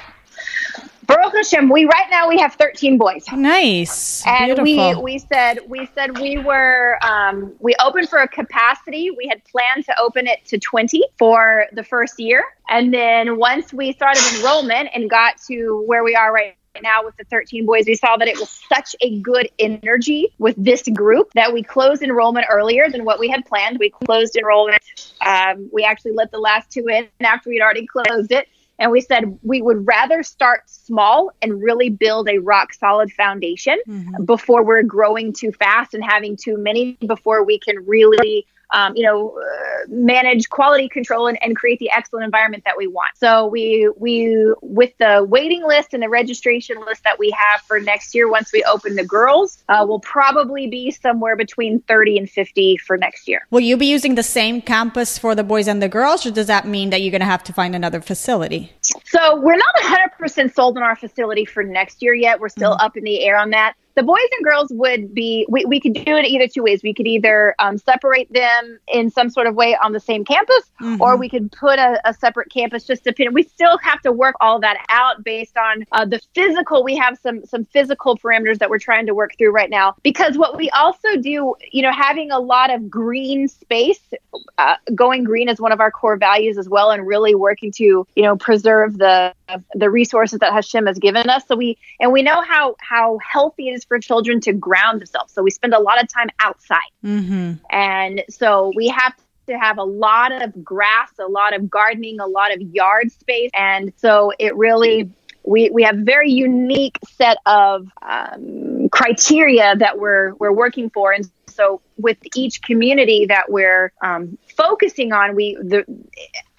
[1.09, 3.25] Baruch Hashem, we right now we have 13 boys.
[3.33, 4.23] Nice.
[4.27, 5.03] And Beautiful.
[5.03, 9.11] we we said we said we were um, we opened for a capacity.
[9.11, 12.45] We had planned to open it to 20 for the first year.
[12.69, 17.17] And then once we started enrollment and got to where we are right now with
[17.17, 21.31] the 13 boys, we saw that it was such a good energy with this group
[21.33, 23.79] that we closed enrollment earlier than what we had planned.
[23.79, 24.83] We closed enrollment.
[25.23, 28.47] Um, we actually let the last two in after we'd already closed it.
[28.79, 33.79] And we said we would rather start small and really build a rock solid foundation
[33.89, 34.25] mm-hmm.
[34.25, 39.03] before we're growing too fast and having too many before we can really um, you
[39.03, 43.17] know, uh, manage quality control and, and create the excellent environment that we want.
[43.17, 47.81] So we we with the waiting list and the registration list that we have for
[47.81, 52.31] next year, once we open the girls, uh, will probably be somewhere between 30 and
[52.31, 53.47] 50 for next year.
[53.51, 56.47] Will you be using the same campus for the boys and the girls, or does
[56.47, 58.73] that mean that you're going to have to find another facility?
[59.05, 59.75] So we're not
[60.21, 62.41] 100% sold on our facility for next year yet.
[62.41, 62.87] We're still mm-hmm.
[62.87, 65.93] up in the air on that the boys and girls would be we, we could
[65.93, 66.85] do it either two ways.
[66.85, 70.71] We could either um, separate them in some sort of way on the same campus
[70.81, 71.03] mm-hmm.
[71.03, 74.37] or we could put a, a, separate campus just depending we still have to work
[74.41, 76.85] all that out based on uh, the physical.
[76.85, 79.97] We have some some physical parameters that we're trying to work through right now.
[80.05, 84.15] Because what we also do you know having a lot of green space
[84.59, 88.07] uh, going green is one of our core values as well and really working to
[88.15, 89.35] you know preserve the
[89.75, 93.69] the resources that Hashem has given us so we and we know how how healthy
[93.69, 95.33] it is for children to ground themselves.
[95.33, 96.79] So we spend a lot of time outside.
[97.05, 97.55] Mm-hmm.
[97.71, 99.15] And so we have
[99.49, 103.51] to have a lot of grass, a lot of gardening, a lot of yard space.
[103.55, 105.11] And so it really,
[105.43, 111.13] we, we have very unique set of um, criteria that we're, we're working for.
[111.13, 115.85] And so with each community that we're um, focusing on, we the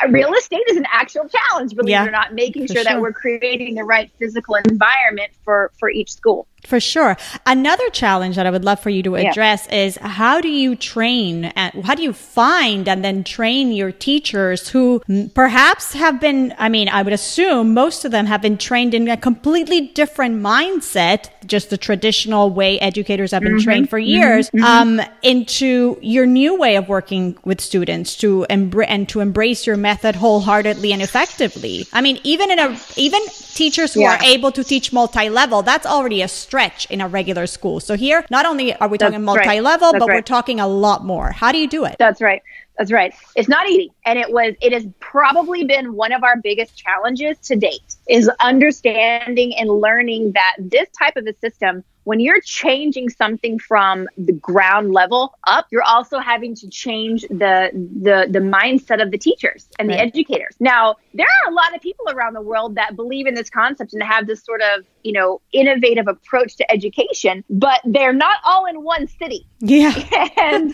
[0.08, 3.02] real estate is an actual challenge, believe Yeah, it or not, making for sure, that
[3.02, 6.48] we're creating the right physical environment for for each school.
[6.68, 7.16] For sure.
[7.46, 9.30] Another challenge that I would love for you to Yeah.
[9.32, 13.94] address is how do you train and how do you find and then train your
[13.94, 15.02] teachers who
[15.34, 19.08] perhaps have been, I mean, I would assume most of them have been trained in
[19.08, 23.64] a completely different mindset, just the traditional way educators have been Mm-hmm.
[23.64, 29.08] trained for years, um, into your new way of working with students to embr- and
[29.10, 31.78] to embrace your method wholeheartedly and effectively.
[31.98, 32.70] I mean, even in a,
[33.08, 33.22] even
[33.62, 34.14] teachers who Yeah.
[34.14, 37.78] are able to teach multi-level, that's already a stretch in a regular school.
[37.88, 39.46] So here, not only are we talking That's right.
[39.48, 41.28] multi-level, That's but we're talking a lot more.
[41.42, 41.96] How do you do it?
[42.06, 42.42] That's right.
[42.78, 43.12] That's right.
[43.36, 43.92] It's not easy.
[44.06, 48.30] And it was it has probably been one of our biggest challenges to date is
[48.52, 54.34] understanding and learning that this type of a system when you're changing something from the
[54.34, 57.70] ground level up, you're also having to change the
[58.02, 60.08] the the mindset of the teachers and the Right.
[60.08, 60.56] educators.
[60.60, 63.94] Now, there are a lot of people around the world that believe in this concept
[63.94, 68.66] and have this sort of, you know, innovative approach to education, but they're not all
[68.66, 69.94] in one city Yeah.
[70.38, 70.74] and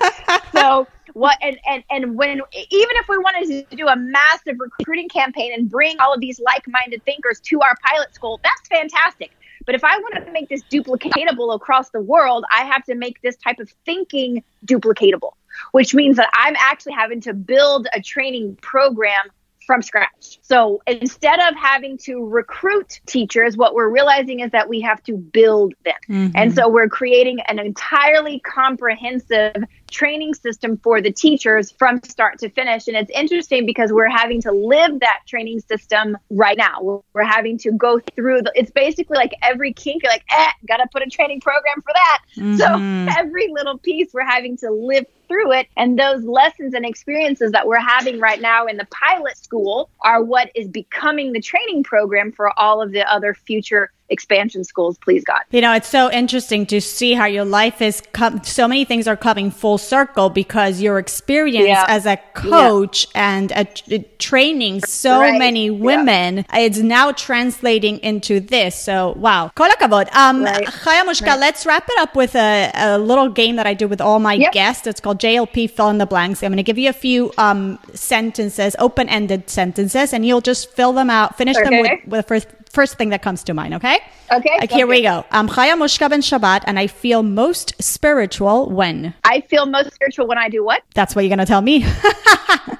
[0.53, 5.09] so what and, and and when even if we wanted to do a massive recruiting
[5.09, 9.31] campaign and bring all of these like-minded thinkers to our pilot school that's fantastic
[9.65, 13.21] but if i want to make this duplicatable across the world i have to make
[13.21, 15.33] this type of thinking duplicatable
[15.71, 19.29] which means that i'm actually having to build a training program
[19.65, 20.39] from scratch.
[20.41, 25.13] So instead of having to recruit teachers, what we're realizing is that we have to
[25.17, 25.93] build them.
[26.07, 26.51] And mm-hmm.
[26.51, 29.55] so we're creating an entirely comprehensive
[29.91, 32.87] training system for the teachers from start to finish.
[32.87, 37.01] And it's interesting because we're having to live that training system right now.
[37.13, 40.87] We're, having to go through the, it's basically like every kink, you're like, eh, gotta
[40.91, 42.19] put a training program for that.
[42.57, 42.65] So
[43.19, 45.67] every little piece we're having to live through it.
[45.75, 50.23] And those lessons and experiences that we're having right now in the pilot school are
[50.23, 55.23] what is becoming the training program for all of the other future expansion schools, please
[55.23, 55.41] God.
[55.51, 59.07] You know, it's so interesting to see how your life is come, so many things
[59.07, 61.85] are coming full circle because your experience Yeah.
[61.87, 65.39] as a coach and a, a training so Right.
[65.39, 65.71] many Yeah.
[65.71, 68.75] women, it's now translating into this.
[68.75, 69.51] So, wow.
[69.55, 70.13] Kol hakavod.
[70.15, 70.67] Um, Right.
[70.67, 71.39] Chaya Mushka, Right.
[71.39, 74.33] let's wrap it up with a, a little game that I do with all my
[74.33, 74.51] Yep.
[74.53, 74.87] guests.
[74.87, 76.43] It's called JLP Fill in the Blanks.
[76.43, 80.71] I'm going to give you a few um, sentences, open ended sentences, and you'll just
[80.73, 83.73] fill them out, finish them with, with the first, first thing that comes to mind,
[83.73, 83.97] okay?
[84.31, 85.25] Okay, Like, here we go.
[85.31, 89.13] I'm Chaya Mushka ben Shabbat, and I feel most spiritual when.
[89.23, 90.83] I feel most spiritual when I do what?
[90.93, 91.85] That's what you're going to tell me.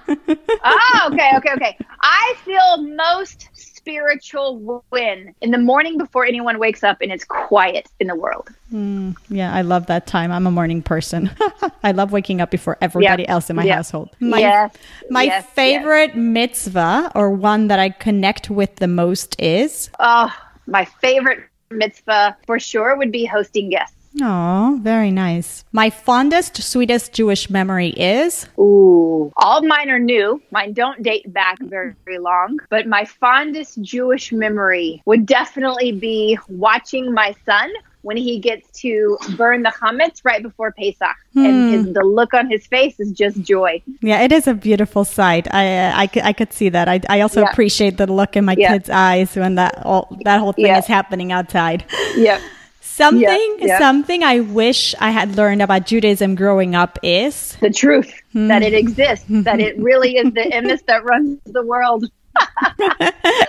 [0.05, 1.77] oh, okay, okay, okay.
[2.01, 3.49] I feel most
[3.85, 8.49] spiritual win in the morning before anyone wakes up and it's quiet in the world.
[8.73, 10.31] Mm, yeah, I love that time.
[10.31, 11.29] I'm a morning person.
[11.83, 13.31] I love waking up before everybody Yeah.
[13.33, 13.75] else in my Yeah.
[13.75, 14.09] household.
[14.19, 14.73] My, Yes.
[15.11, 15.43] my Yes.
[15.45, 15.53] Yes.
[15.53, 19.91] favorite mitzvah, or one that I connect with the most, is.
[19.99, 20.33] Oh,
[20.65, 23.94] my favorite mitzvah for sure would be hosting guests.
[24.21, 25.65] Oh, very nice.
[25.71, 28.47] My fondest, sweetest Jewish memory is.
[28.57, 29.31] Ooh.
[29.37, 30.41] All mine are new.
[30.51, 32.59] Mine don't date back very, very long.
[32.69, 37.71] But my fondest Jewish memory would definitely be watching my son
[38.03, 41.15] when he gets to burn the chametz right before Pesach.
[41.35, 41.69] And hmm.
[41.69, 43.81] his, the look on his face is just joy.
[44.01, 45.47] Yeah, it is a beautiful sight.
[45.51, 46.87] I I, could, I could see that.
[46.87, 47.49] I, I also Yeah.
[47.49, 48.73] appreciate the look in my Yeah.
[48.73, 50.77] kids' eyes when that all, that whole thing Yeah.
[50.77, 51.83] is happening outside.
[52.15, 52.41] Yep.
[52.95, 53.77] Something yeah.
[53.77, 58.47] something I wish I had learned about Judaism growing up is The truth Hmm.
[58.47, 62.07] that it exists, that it really is the emes that runs the world.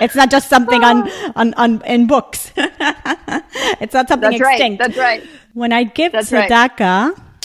[0.03, 2.53] it's not just something on, on, on in books.
[2.57, 4.79] it's not something That's right.
[4.79, 5.23] That's right.
[5.55, 6.51] when I give That's right.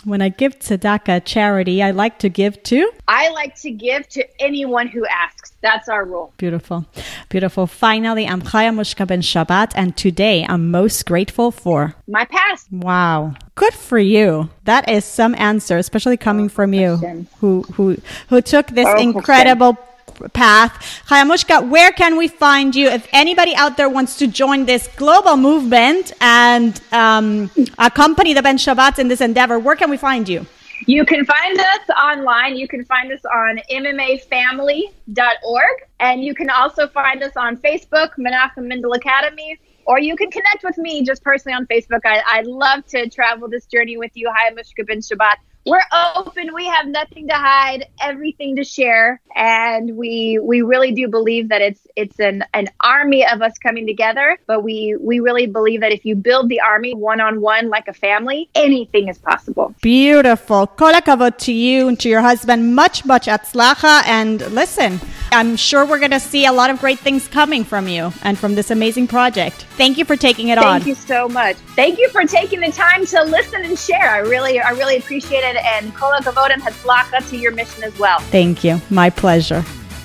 [0.03, 4.41] When I give tzedakah charity, I like to give to I like to give to
[4.41, 5.53] anyone who asks.
[5.61, 6.33] That's our rule.
[6.37, 6.85] Beautiful.
[7.29, 7.67] Beautiful.
[7.67, 11.93] Finally, I'm Chaya Mushka ben Shabbat, and today I'm most grateful for.
[12.07, 12.71] My past.
[12.71, 13.35] Wow.
[13.53, 14.49] Good for you.
[14.63, 17.97] That is some answer, especially coming oh, from you, who who
[18.29, 19.09] who took this Hashem.
[19.09, 19.77] incredible
[20.29, 21.03] path.
[21.07, 22.87] Chaya Mushka, where can we find you?
[22.87, 28.57] If anybody out there wants to join this global movement and um, accompany the Ben
[28.57, 30.45] Shabbat in this endeavor, where can we find you?
[30.87, 32.55] You can find us online.
[32.55, 35.75] You can find us on MMAfamily.org.
[35.99, 39.59] And you can also find us on Facebook, Menachem Mendel Academy.
[39.85, 42.01] Or you can connect with me just personally on Facebook.
[42.05, 44.29] I, I'd love to travel this journey with you.
[44.29, 45.35] Chaya Mushka Ben Shabbat.
[45.65, 45.81] We're
[46.15, 46.53] open.
[46.53, 51.61] We have nothing to hide, everything to share, and we we really do believe that
[51.61, 54.37] it's it's an an army of us coming together.
[54.47, 57.87] But we we really believe that if you build the army one on one like
[57.87, 59.75] a family, anything is possible.
[59.81, 60.67] Beautiful.
[60.67, 62.75] Kol to you and to your husband.
[62.75, 64.01] Much much atzlacha.
[64.05, 64.99] And listen,
[65.33, 68.37] I'm sure we're going to see a lot of great things coming from you and
[68.37, 69.65] from this amazing project.
[69.77, 70.81] Thank you for taking it Thank on.
[70.81, 71.55] Thank you so much.
[71.75, 74.09] Thank you for taking the time to listen and share.
[74.09, 75.55] I really, I really appreciate it.
[75.55, 78.19] And Kola Kol has and up to your mission as well.
[78.19, 78.81] Thank you.
[78.89, 79.63] My pleasure.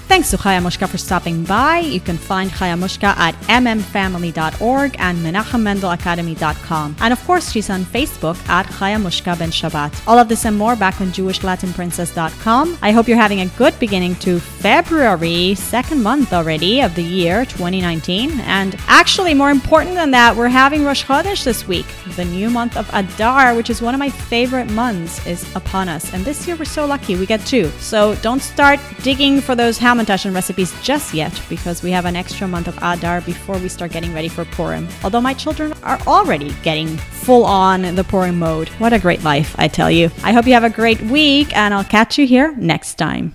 [0.09, 1.78] Thanks to Chaya Mushka for stopping by.
[1.78, 6.96] You can find Chaya Mushka at mmfamily.org and menachemmendelacademy.com.
[7.00, 10.07] And of course, she's on Facebook at Chaya Mushka Ben Shabbat.
[10.07, 12.78] All of this and more back on JewishLatinPrincess.com.
[12.82, 17.44] I hope you're having a good beginning to February, second month already of the year
[17.44, 18.38] 2019.
[18.40, 21.86] And actually, more important than that, we're having Rosh Chodesh this week.
[22.14, 26.14] The new month of Adar, which is one of my favorite months, is upon us.
[26.14, 27.70] And this year we're so lucky we get two.
[27.80, 32.47] So don't start digging for those hamantash recipes just yet because we have an extra
[32.47, 34.88] month of Adar before we start getting ready for Purim.
[35.03, 38.68] Although my children are already getting full on the Purim mode.
[38.78, 40.11] What a great life, I tell you.
[40.22, 43.32] I hope you have a great week and I'll catch you here next time.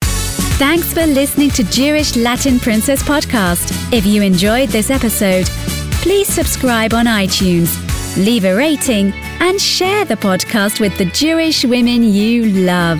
[0.58, 3.72] Thanks for listening to Jewish Latin Princess Podcast.
[3.92, 5.48] If you enjoyed this episode,
[6.04, 7.76] please subscribe on iTunes,
[8.16, 13.00] leave a rating, and share the podcast with the Jewish women you love.